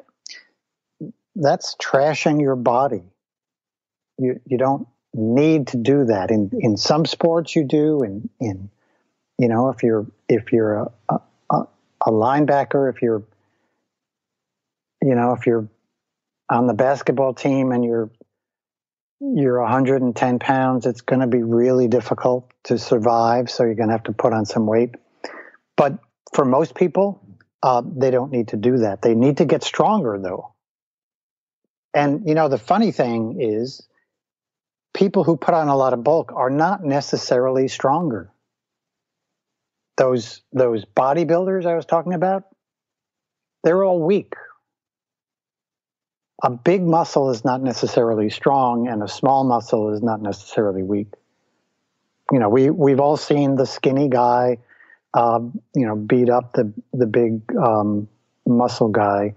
[1.34, 3.02] That's trashing your body.
[4.18, 6.30] You, you don't need to do that.
[6.30, 8.70] In, in some sports you do, in, in,
[9.40, 11.56] you know, if you're, if you're a, a,
[12.06, 13.22] a linebacker, if you're,
[15.00, 15.66] you know, if you're
[16.50, 18.10] on the basketball team and you're
[19.20, 23.50] you're 110 pounds, it's going to be really difficult to survive.
[23.50, 24.94] So you're going to have to put on some weight.
[25.74, 25.98] But
[26.34, 27.22] for most people,
[27.62, 29.00] uh, they don't need to do that.
[29.00, 30.54] They need to get stronger, though.
[31.94, 33.86] And, you know, the funny thing is,
[34.94, 38.30] people who put on a lot of bulk are not necessarily stronger.
[40.00, 42.44] Those, those bodybuilders I was talking about,
[43.62, 44.34] they're all weak
[46.42, 51.12] a big muscle is not necessarily strong and a small muscle is not necessarily weak.
[52.32, 54.58] You know, we we've all seen the skinny guy,
[55.12, 55.40] uh,
[55.74, 58.08] you know, beat up the the big um,
[58.46, 59.34] muscle guy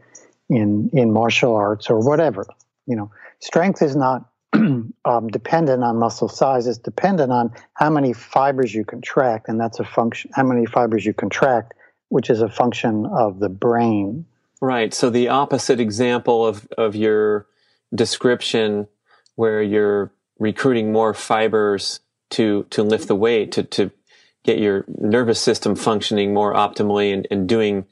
[0.49, 2.45] in in martial arts or whatever.
[2.86, 4.30] You know, strength is not
[5.05, 6.67] um, dependent on muscle size.
[6.67, 10.31] It's dependent on how many fibers you contract, and that's a function.
[10.33, 11.73] How many fibers you contract,
[12.09, 14.25] which is a function of the brain.
[14.61, 14.93] Right.
[14.93, 17.47] So the opposite example of, of your
[17.93, 18.87] description
[19.35, 21.99] where you're recruiting more fibers
[22.29, 23.91] to, to lift the weight, to, to
[24.43, 27.85] get your nervous system functioning more optimally and, and doing,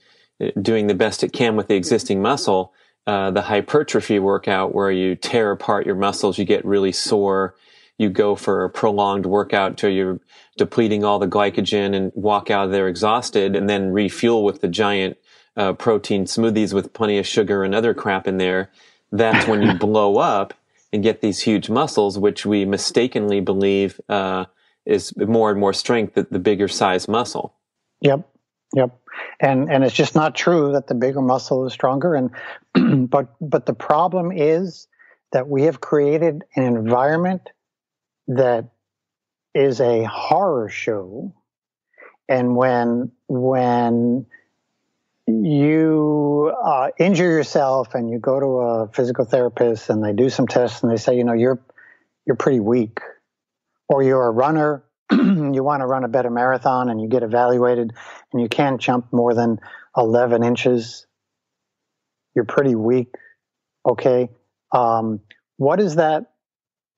[0.62, 2.74] doing the best it can with the existing muscle.
[3.08, 7.56] Uh, the hypertrophy workout where you tear apart your muscles, you get really sore,
[7.98, 10.20] you go for a prolonged workout till you're
[10.58, 14.68] depleting all the glycogen and walk out of there exhausted and then refuel with the
[14.68, 15.18] giant
[15.58, 18.72] uh, protein smoothies with plenty of sugar and other crap in there,
[19.12, 20.54] that's when you blow up
[20.94, 24.46] and get these huge muscles, which we mistakenly believe uh,
[24.86, 27.54] is more and more strength the, the bigger size muscle.
[28.02, 28.28] Yep,
[28.76, 29.00] yep,
[29.40, 32.16] and and it's just not true that the bigger muscle is stronger.
[32.16, 34.88] And but but the problem is
[35.32, 37.50] that we have created an environment
[38.28, 38.70] that
[39.54, 41.34] is a horror show,
[42.30, 44.26] and when when
[45.28, 50.48] you uh, injure yourself and you go to a physical therapist and they do some
[50.48, 51.62] tests and they say, you know, you're
[52.26, 53.00] you're pretty weak,
[53.90, 57.94] or you're a runner, you want to run a better marathon and you get evaluated
[58.32, 59.60] and you can't jump more than
[59.98, 61.06] 11 inches.
[62.36, 63.14] You're pretty weak.
[63.88, 64.30] Okay.
[64.72, 65.22] Um,
[65.58, 66.32] what is that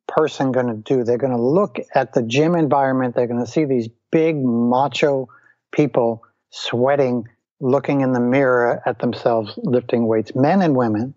[0.07, 1.03] person going to do?
[1.03, 3.15] They're going to look at the gym environment.
[3.15, 5.27] They're going to see these big macho
[5.71, 7.27] people sweating
[7.59, 11.15] looking in the mirror at themselves lifting weights, men and women,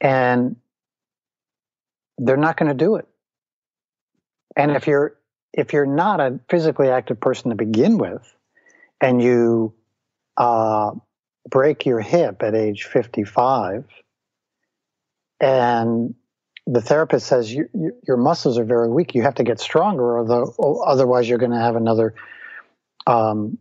[0.00, 0.56] and
[2.18, 3.06] they're not going to do it.
[4.54, 5.16] And if you're
[5.54, 8.22] if you're not a physically active person to begin with,
[9.02, 9.74] and you
[10.38, 10.92] uh,
[11.50, 13.84] break your hip at age 55,
[15.40, 16.14] and
[16.66, 20.18] the therapist says you, you, your muscles are very weak, you have to get stronger,
[20.18, 22.14] although otherwise you're going to have another
[23.06, 23.58] um,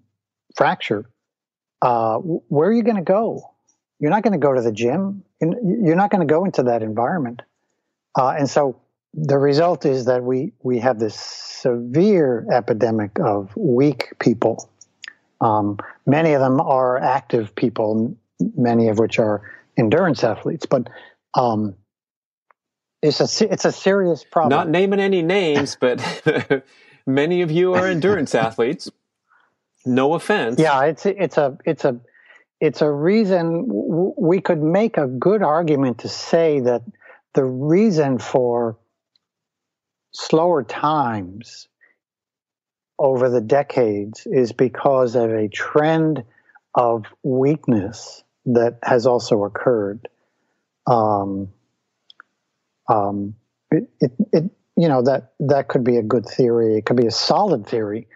[0.55, 1.09] fracture
[1.81, 3.53] uh, where are you going to go?
[3.99, 5.23] You're not going to go to the gym.
[5.41, 7.41] You're not going to go into that environment.
[8.17, 8.79] Uh, and so
[9.13, 14.70] the result is that we, we have this severe epidemic of weak people.
[15.41, 18.15] Um, many of them are active people,
[18.55, 19.41] many of which are
[19.77, 20.65] endurance athletes.
[20.65, 20.89] But
[21.33, 21.75] um,
[23.01, 24.51] it's a it's a serious problem.
[24.51, 26.63] Not naming any names, but
[27.07, 28.89] many of you are endurance athletes.
[29.85, 30.59] No offense.
[30.59, 31.99] Yeah, it's it's a it's a
[32.59, 33.65] it's a reason
[34.17, 36.83] we could make a good argument to say that
[37.33, 38.77] the reason for
[40.11, 41.67] slower times
[43.01, 46.23] over the decades is because of a trend
[46.75, 50.07] of weakness that has also occurred.
[50.85, 51.49] Um,
[52.87, 53.33] um,
[53.71, 54.43] it, it, it,
[54.77, 56.77] you know that that could be a good theory.
[56.77, 58.07] It could be a solid theory,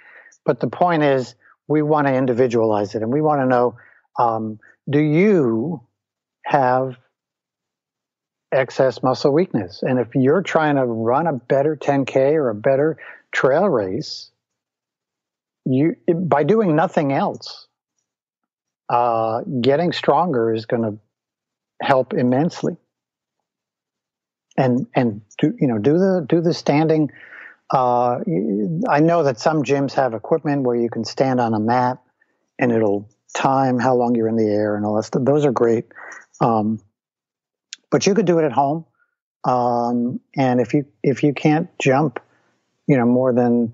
[0.46, 1.34] but the point is
[1.68, 3.78] we want to individualize it, and we want to know:
[4.20, 5.82] um, Do you
[6.46, 6.96] have
[8.52, 9.82] excess muscle weakness?
[9.82, 12.98] And if you're trying to run a better 10k or a better
[13.32, 14.30] trail race,
[15.66, 17.68] you by doing nothing else,
[18.90, 20.98] uh, getting stronger is going to
[21.82, 22.78] help immensely.
[24.58, 27.12] And and do you know do the do the standing.
[27.74, 28.20] Uh,
[28.88, 31.98] I know that some gyms have equipment where you can stand on a mat
[32.60, 35.24] and it'll time how long you're in the air and all that stuff.
[35.26, 35.86] Those are great.
[36.42, 36.80] Um,
[37.92, 38.86] but you could do it at home.
[39.44, 42.20] Um, and if you if you can't jump,
[42.88, 43.74] you know more than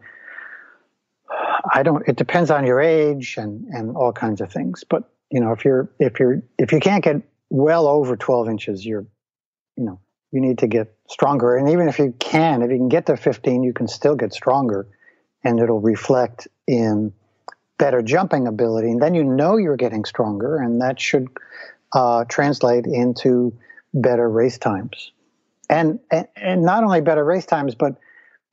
[1.74, 2.08] I don't.
[2.08, 4.84] It depends on your age and and all kinds of things.
[4.88, 8.86] But you know, if you're if you're if you can't get well over 12 inches,
[8.86, 9.06] you're
[9.76, 10.00] you know
[10.32, 11.58] you need to get stronger.
[11.58, 14.34] And even if you can, if you can get to 15, you can still get
[14.34, 14.88] stronger,
[15.44, 17.14] and it'll reflect in
[17.78, 18.92] better jumping ability.
[18.92, 21.28] And then you know you're getting stronger, and that should
[21.94, 23.58] uh, translate into
[23.94, 25.12] better race times.
[25.70, 27.96] And, and and not only better race times, but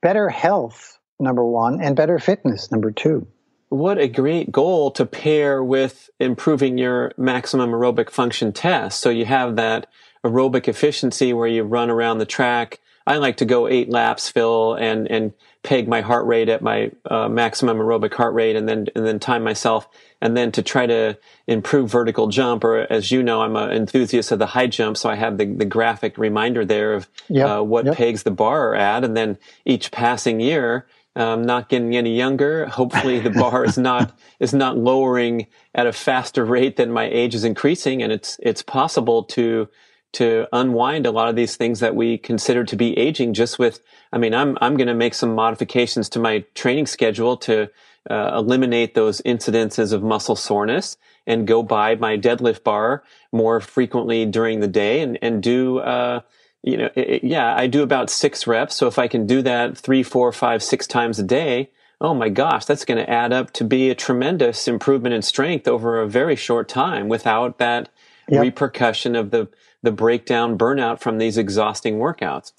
[0.01, 3.27] better health number one, and better fitness, number two.
[3.69, 8.99] What a great goal to pair with improving your maximum aerobic function test.
[8.99, 9.87] So you have that
[10.23, 12.79] aerobic efficiency where you run around the track.
[13.05, 16.91] I like to go eight laps, Phil, and, and peg my heart rate at my
[17.05, 19.87] uh, maximum aerobic heart rate and then, and then time myself.
[20.21, 21.17] And then to try to
[21.47, 24.97] improve vertical jump, or as you know, I'm an enthusiast of the high jump.
[24.97, 27.95] So I have the, the graphic reminder there of yep, uh, what yep.
[27.95, 29.03] pegs the bar are at.
[29.03, 30.87] And then each passing year,
[31.19, 32.65] um, not getting any younger.
[32.67, 37.35] Hopefully, the bar is not is not lowering at a faster rate than my age
[37.35, 39.67] is increasing, and it's it's possible to
[40.13, 43.33] to unwind a lot of these things that we consider to be aging.
[43.33, 43.81] Just with,
[44.13, 47.69] I mean, I'm I'm going to make some modifications to my training schedule to
[48.09, 50.95] uh, eliminate those incidences of muscle soreness
[51.27, 53.03] and go by my deadlift bar
[53.33, 55.79] more frequently during the day and and do.
[55.79, 56.21] Uh,
[56.63, 58.75] you know, it, yeah, I do about six reps.
[58.75, 61.69] So if I can do that three, four, five, six times a day,
[62.01, 65.67] oh my gosh, that's going to add up to be a tremendous improvement in strength
[65.67, 67.89] over a very short time without that
[68.27, 68.41] yep.
[68.41, 69.47] repercussion of the
[69.81, 72.51] the breakdown burnout from these exhausting workouts.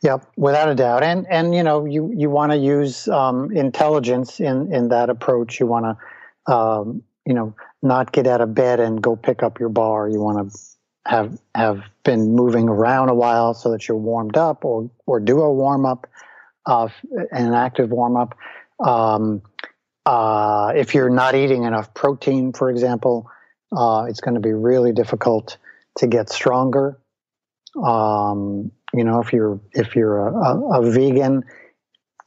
[0.00, 1.02] Yep, without a doubt.
[1.02, 5.60] And and you know, you you want to use um, intelligence in in that approach.
[5.60, 5.96] You want to
[6.46, 10.08] um, you know, not get out of bed and go pick up your bar.
[10.08, 10.58] You want to
[11.06, 15.40] have have been moving around a while so that you're warmed up, or or do
[15.40, 16.06] a warm up,
[16.66, 16.88] uh,
[17.30, 18.36] an active warm up.
[18.78, 19.42] Um,
[20.04, 23.30] uh, if you're not eating enough protein, for example,
[23.76, 25.56] uh, it's going to be really difficult
[25.98, 26.98] to get stronger.
[27.82, 31.44] Um, you know, if you're if you're a, a, a vegan,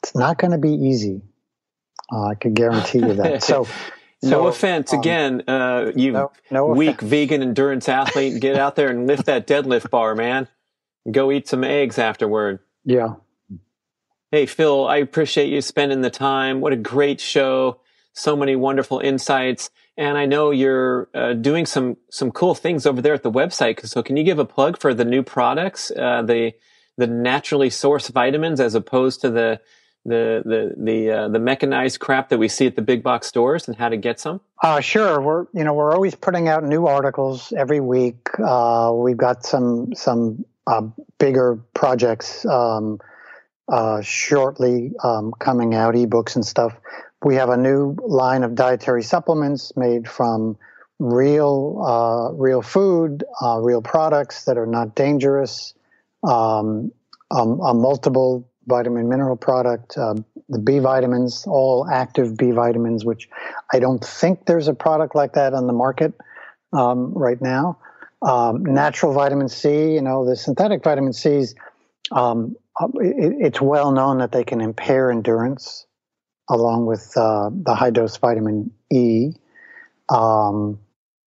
[0.04, 1.22] it's not going to be easy.
[2.12, 3.44] Uh, I could guarantee you that.
[3.44, 3.68] So
[4.26, 8.90] no offense, um, again, uh, you no, no weak vegan endurance athlete, get out there
[8.90, 10.48] and lift that deadlift bar, man.
[11.10, 12.60] Go eat some eggs afterward.
[12.84, 13.16] Yeah.
[14.32, 16.60] Hey, Phil, I appreciate you spending the time.
[16.60, 17.80] What a great show.
[18.14, 19.70] So many wonderful insights.
[19.98, 23.86] And I know you're uh, doing some, some cool things over there at the website.
[23.88, 26.54] So can you give a plug for the new products, uh, the,
[26.98, 29.62] the naturally sourced vitamins as opposed to the,
[30.06, 33.68] the the the uh, the mechanized crap that we see at the big box stores
[33.68, 34.40] and how to get some?
[34.62, 35.20] Uh, sure.
[35.20, 38.30] We're you know we're always putting out new articles every week.
[38.40, 40.84] Uh, we've got some some uh,
[41.18, 43.00] bigger projects um,
[43.68, 46.74] uh, shortly um, coming out, ebooks and stuff.
[47.24, 50.58] We have a new line of dietary supplements made from
[51.00, 53.24] real uh, real food,
[53.60, 55.74] real products that are not dangerous.
[56.24, 56.92] Um,
[57.32, 60.16] um, multiple vitamin mineral product, uh,
[60.50, 63.30] the B vitamins, all active B vitamins, which
[63.74, 66.14] I don't think there's a product like that on the market
[66.74, 67.80] um, right now.
[68.22, 71.54] Um, natural vitamin C, you know, the synthetic vitamin C's,
[72.12, 72.56] um,
[72.96, 75.86] it, it's well known that they can impair endurance
[76.50, 79.34] along with uh, the high dose vitamin E.
[80.10, 80.80] Um,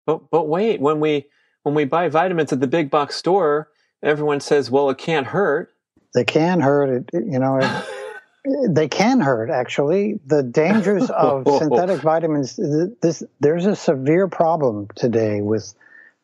[0.06, 1.26] but but wait, when we
[1.62, 3.68] when we buy vitamins at the big box store,
[4.02, 5.72] everyone says, "Well, it can't hurt."
[6.14, 6.88] They can hurt.
[6.88, 9.50] It, you know, it, they can hurt.
[9.50, 12.58] Actually, the dangers of synthetic vitamins.
[13.00, 15.74] This there's a severe problem today with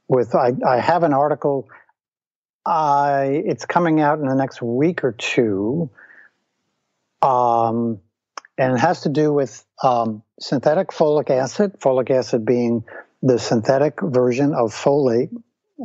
[0.08, 0.34] with.
[0.34, 1.68] I, I have an article.
[2.66, 5.90] I it's coming out in the next week or two.
[7.20, 8.00] Um,
[8.56, 11.80] and it has to do with um, synthetic folic acid.
[11.80, 12.84] Folic acid being
[13.22, 15.30] the synthetic version of folate,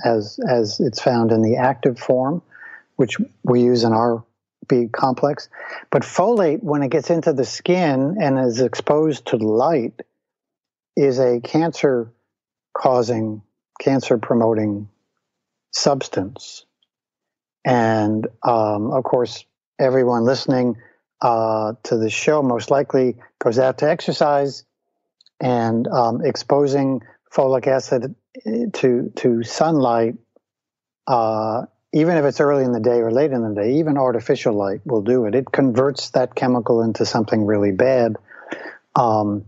[0.06, 2.42] as as it's found in the active form,
[3.00, 4.26] which we use in our
[4.68, 5.48] B complex.
[5.90, 10.02] But folate, when it gets into the skin and is exposed to light,
[10.98, 12.12] is a cancer
[12.74, 13.42] causing,
[13.80, 14.90] cancer promoting
[15.72, 16.66] substance.
[17.64, 19.46] And um, of course,
[19.80, 20.76] everyone listening
[21.22, 24.66] uh, to the show most likely goes out to exercise
[25.40, 27.02] and um, exposing
[27.34, 28.14] folic acid
[28.74, 30.16] to to sunlight,
[31.08, 34.54] uh, even if it's early in the day or late in the day, even artificial
[34.54, 35.34] light will do it.
[35.36, 38.16] It converts that chemical into something really bad.
[38.96, 39.46] Um,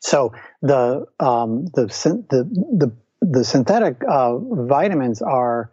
[0.00, 1.86] so the um, the,
[2.28, 2.44] the
[2.76, 2.92] the
[3.22, 5.70] the synthetic uh, vitamins are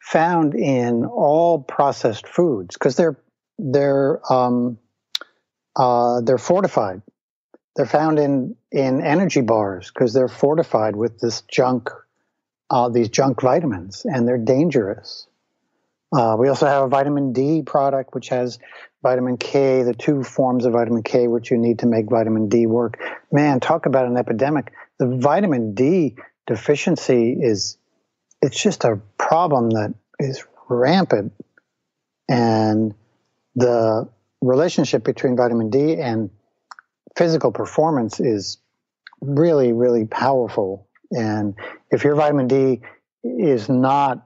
[0.00, 3.18] found in all processed foods because they're
[3.58, 4.78] they're um,
[5.76, 7.02] uh, they're fortified.
[7.76, 11.90] They're found in in energy bars because they're fortified with this junk,
[12.70, 15.26] uh, these junk vitamins, and they're dangerous.
[16.14, 18.58] Uh, we also have a vitamin D product, which has
[19.02, 22.66] vitamin K, the two forms of vitamin K which you need to make vitamin D
[22.66, 22.98] work.
[23.32, 24.72] Man, talk about an epidemic.
[24.98, 27.78] The vitamin D deficiency is
[28.40, 31.32] it's just a problem that is rampant
[32.28, 32.94] and
[33.56, 34.08] the
[34.40, 36.30] relationship between vitamin D and
[37.16, 38.58] physical performance is
[39.20, 40.86] really, really powerful.
[41.10, 41.54] And
[41.90, 42.82] if your vitamin D
[43.22, 44.24] is not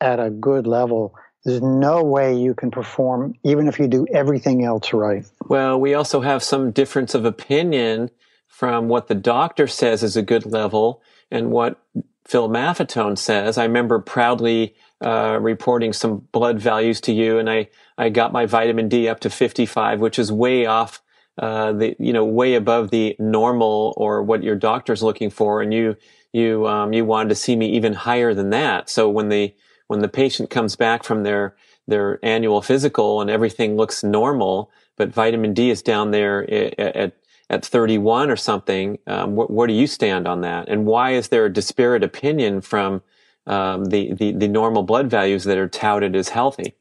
[0.00, 1.14] at a good level,
[1.44, 5.24] there's no way you can perform, even if you do everything else right.
[5.48, 8.10] Well, we also have some difference of opinion
[8.46, 11.80] from what the doctor says is a good level and what
[12.26, 13.56] Phil Maffetone says.
[13.56, 18.44] I remember proudly uh, reporting some blood values to you, and I I got my
[18.46, 21.02] vitamin D up to 55, which is way off
[21.38, 25.72] uh, the you know way above the normal or what your doctor's looking for, and
[25.72, 25.96] you
[26.32, 28.90] you um, you wanted to see me even higher than that.
[28.90, 29.54] So when the
[29.90, 31.56] when the patient comes back from their
[31.88, 37.12] their annual physical and everything looks normal, but vitamin D is down there at, at
[37.50, 38.98] at 31 or something.
[39.08, 40.68] Um, wh- where do you stand on that?
[40.68, 43.02] And why is there a disparate opinion from
[43.48, 46.76] um, the, the, the normal blood values that are touted as healthy?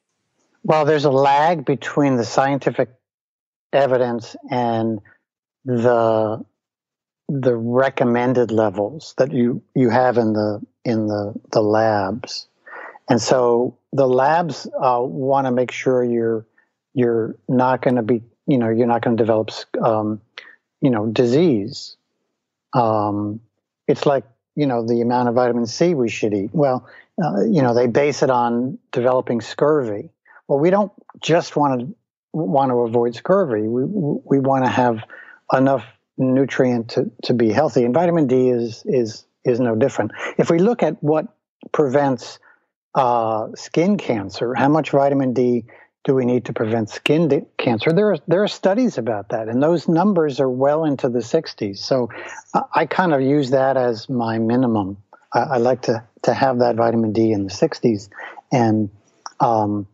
[0.61, 2.89] Well, there's a lag between the scientific
[3.73, 4.99] evidence and
[5.65, 6.45] the
[7.27, 12.47] the recommended levels that you you have in the in the the labs,
[13.09, 16.45] and so the labs uh, want to make sure you're
[16.93, 19.51] you're not going to be you know you're not going to develop
[19.81, 20.21] um,
[20.81, 21.97] you know disease.
[22.73, 23.41] Um,
[23.87, 26.51] it's like you know the amount of vitamin C we should eat.
[26.53, 26.87] Well,
[27.21, 30.09] uh, you know they base it on developing scurvy.
[30.47, 31.95] Well, we don't just want to
[32.31, 33.67] want to avoid scurvy.
[33.67, 35.03] We we want to have
[35.51, 35.83] enough
[36.17, 40.11] nutrient to, to be healthy, and vitamin D is is is no different.
[40.37, 41.27] If we look at what
[41.71, 42.39] prevents
[42.95, 45.65] uh, skin cancer, how much vitamin D
[46.05, 47.93] do we need to prevent skin cancer?
[47.93, 51.77] There are there are studies about that, and those numbers are well into the 60s.
[51.77, 52.09] So
[52.53, 54.97] I, I kind of use that as my minimum.
[55.33, 58.09] I, I, like to to have that vitamin D in the 60s,
[58.51, 58.89] and
[59.39, 59.87] um,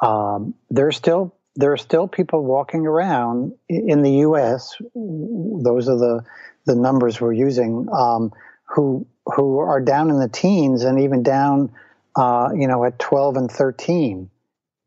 [0.00, 0.54] um,
[0.90, 4.76] still there are still people walking around in the U.S.
[4.94, 6.24] Those are the
[6.66, 8.32] the numbers we're using um,
[8.64, 11.72] who who are down in the teens and even down,
[12.16, 14.30] uh, you know, at 12 and 13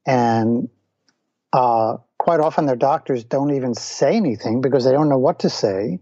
[0.05, 0.69] and
[1.51, 5.49] uh, quite often their doctors don't even say anything because they don't know what to
[5.49, 5.99] say.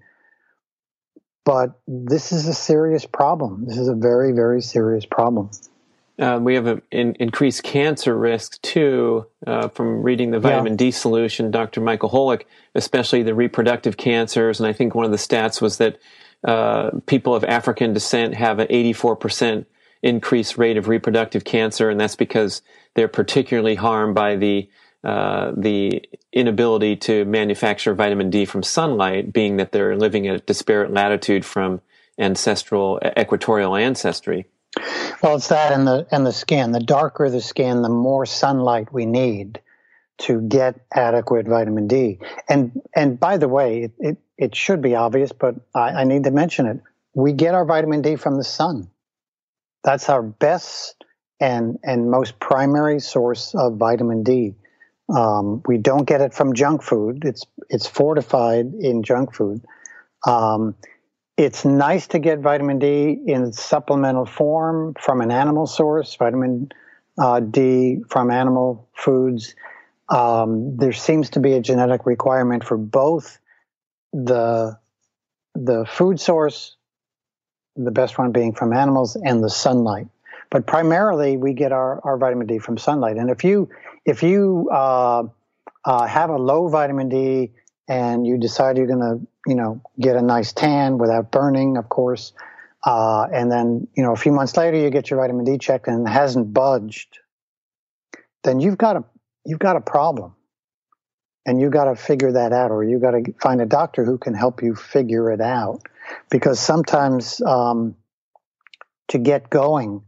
[1.43, 3.65] But this is a serious problem.
[3.65, 5.49] This is a very, very serious problem.
[6.19, 10.77] Uh, we have an in, increased cancer risk too uh, from reading the vitamin yeah.
[10.77, 11.81] D solution, Dr.
[11.81, 12.45] Michael Holick,
[12.75, 14.59] especially the reproductive cancers.
[14.59, 15.97] And I think one of the stats was that
[16.43, 19.65] uh, people of African descent have an 84%
[20.03, 22.61] increased rate of reproductive cancer, and that's because
[22.95, 24.69] they're particularly harmed by the
[25.03, 30.39] uh, the inability to manufacture vitamin D from sunlight, being that they're living at a
[30.39, 31.81] disparate latitude from
[32.19, 34.45] ancestral equatorial ancestry.
[35.21, 36.71] Well, it's that and the and the skin.
[36.71, 39.59] The darker the skin, the more sunlight we need
[40.19, 42.19] to get adequate vitamin D.
[42.47, 46.23] And and by the way, it it, it should be obvious, but I, I need
[46.25, 46.79] to mention it.
[47.13, 48.89] We get our vitamin D from the sun.
[49.83, 51.03] That's our best
[51.39, 54.53] and and most primary source of vitamin D.
[55.13, 57.23] Um, we don't get it from junk food.
[57.25, 59.61] It's it's fortified in junk food.
[60.25, 60.75] Um,
[61.37, 66.69] it's nice to get vitamin D in supplemental form from an animal source, vitamin
[67.19, 69.55] uh, D from animal foods.
[70.09, 73.39] Um, there seems to be a genetic requirement for both
[74.13, 74.77] the
[75.55, 76.77] the food source,
[77.75, 80.07] the best one being from animals, and the sunlight.
[80.49, 83.17] But primarily, we get our, our vitamin D from sunlight.
[83.17, 83.69] And if you
[84.05, 85.23] if you uh,
[85.85, 87.51] uh, have a low vitamin D
[87.87, 91.87] and you decide you're going to you know get a nice tan without burning, of
[91.87, 92.33] course,
[92.85, 95.87] uh, and then you know a few months later you get your vitamin D checked
[95.87, 97.19] and it hasn't budged,
[98.43, 99.03] then you've got a
[99.45, 100.35] you've got a problem,
[101.45, 104.17] and you've got to figure that out, or you've got to find a doctor who
[104.17, 105.81] can help you figure it out,
[106.29, 107.95] because sometimes um,
[109.09, 110.03] to get going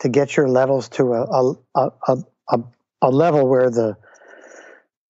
[0.00, 2.18] to get your levels to a a, a,
[2.48, 2.58] a,
[3.02, 3.96] a level where the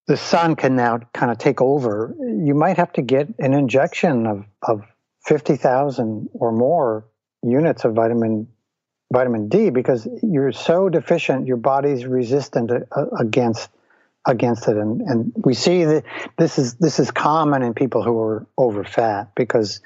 [0.07, 4.27] the sun can now kind of take over, you might have to get an injection
[4.27, 4.83] of, of
[5.25, 7.07] 50,000 or more
[7.45, 8.49] units of vitamin
[9.13, 12.73] vitamin D because you're so deficient, your body's resistant
[13.19, 13.69] against
[14.27, 16.05] against it, and and we see that
[16.37, 19.81] this is this is common in people who are over fat because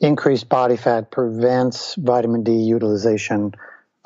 [0.00, 3.54] increased body fat prevents vitamin D utilization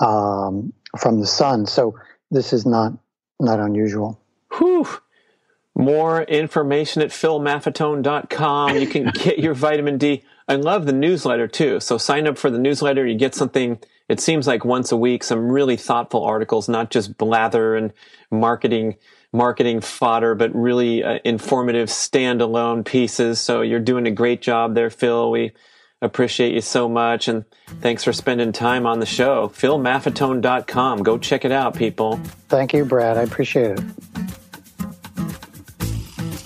[0.01, 1.67] um, from the sun.
[1.67, 1.99] So
[2.31, 2.93] this is not
[3.41, 4.21] not unusual.
[4.57, 4.87] Whew.
[5.75, 8.77] More information at philmaffetone.com.
[8.77, 10.25] You can get your vitamin D.
[10.49, 11.79] I love the newsletter too.
[11.79, 13.07] So sign up for the newsletter.
[13.07, 13.79] You get something,
[14.09, 17.93] it seems like once a week, some really thoughtful articles, not just blather and
[18.31, 18.97] marketing,
[19.33, 23.39] marketing fodder, but really uh, informative standalone pieces.
[23.41, 25.31] So you're doing a great job there, Phil.
[25.31, 25.53] We
[26.01, 27.29] appreciate you so much.
[27.29, 27.45] And
[27.81, 29.49] thanks for spending time on the show.
[29.49, 31.03] PhilMaffetone.com.
[31.03, 32.17] Go check it out, people.
[32.49, 33.17] Thank you, Brad.
[33.17, 33.85] I appreciate it.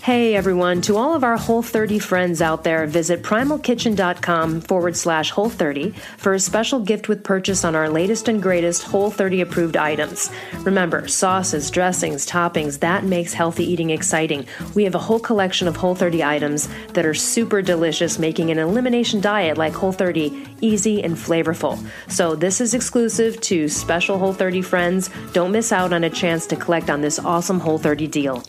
[0.02, 5.30] Hey everyone, to all of our Whole 30 friends out there, visit primalkitchen.com forward slash
[5.30, 9.42] Whole 30 for a special gift with purchase on our latest and greatest Whole 30
[9.42, 10.28] approved items.
[10.64, 14.44] Remember, sauces, dressings, toppings, that makes healthy eating exciting.
[14.74, 18.58] We have a whole collection of Whole 30 items that are super delicious, making an
[18.58, 21.78] elimination diet like Whole 30 easy and flavorful.
[22.08, 25.10] So this is exclusive to special Whole 30 friends.
[25.32, 28.42] Don't miss out on a chance to collect on this awesome Whole 30 deal.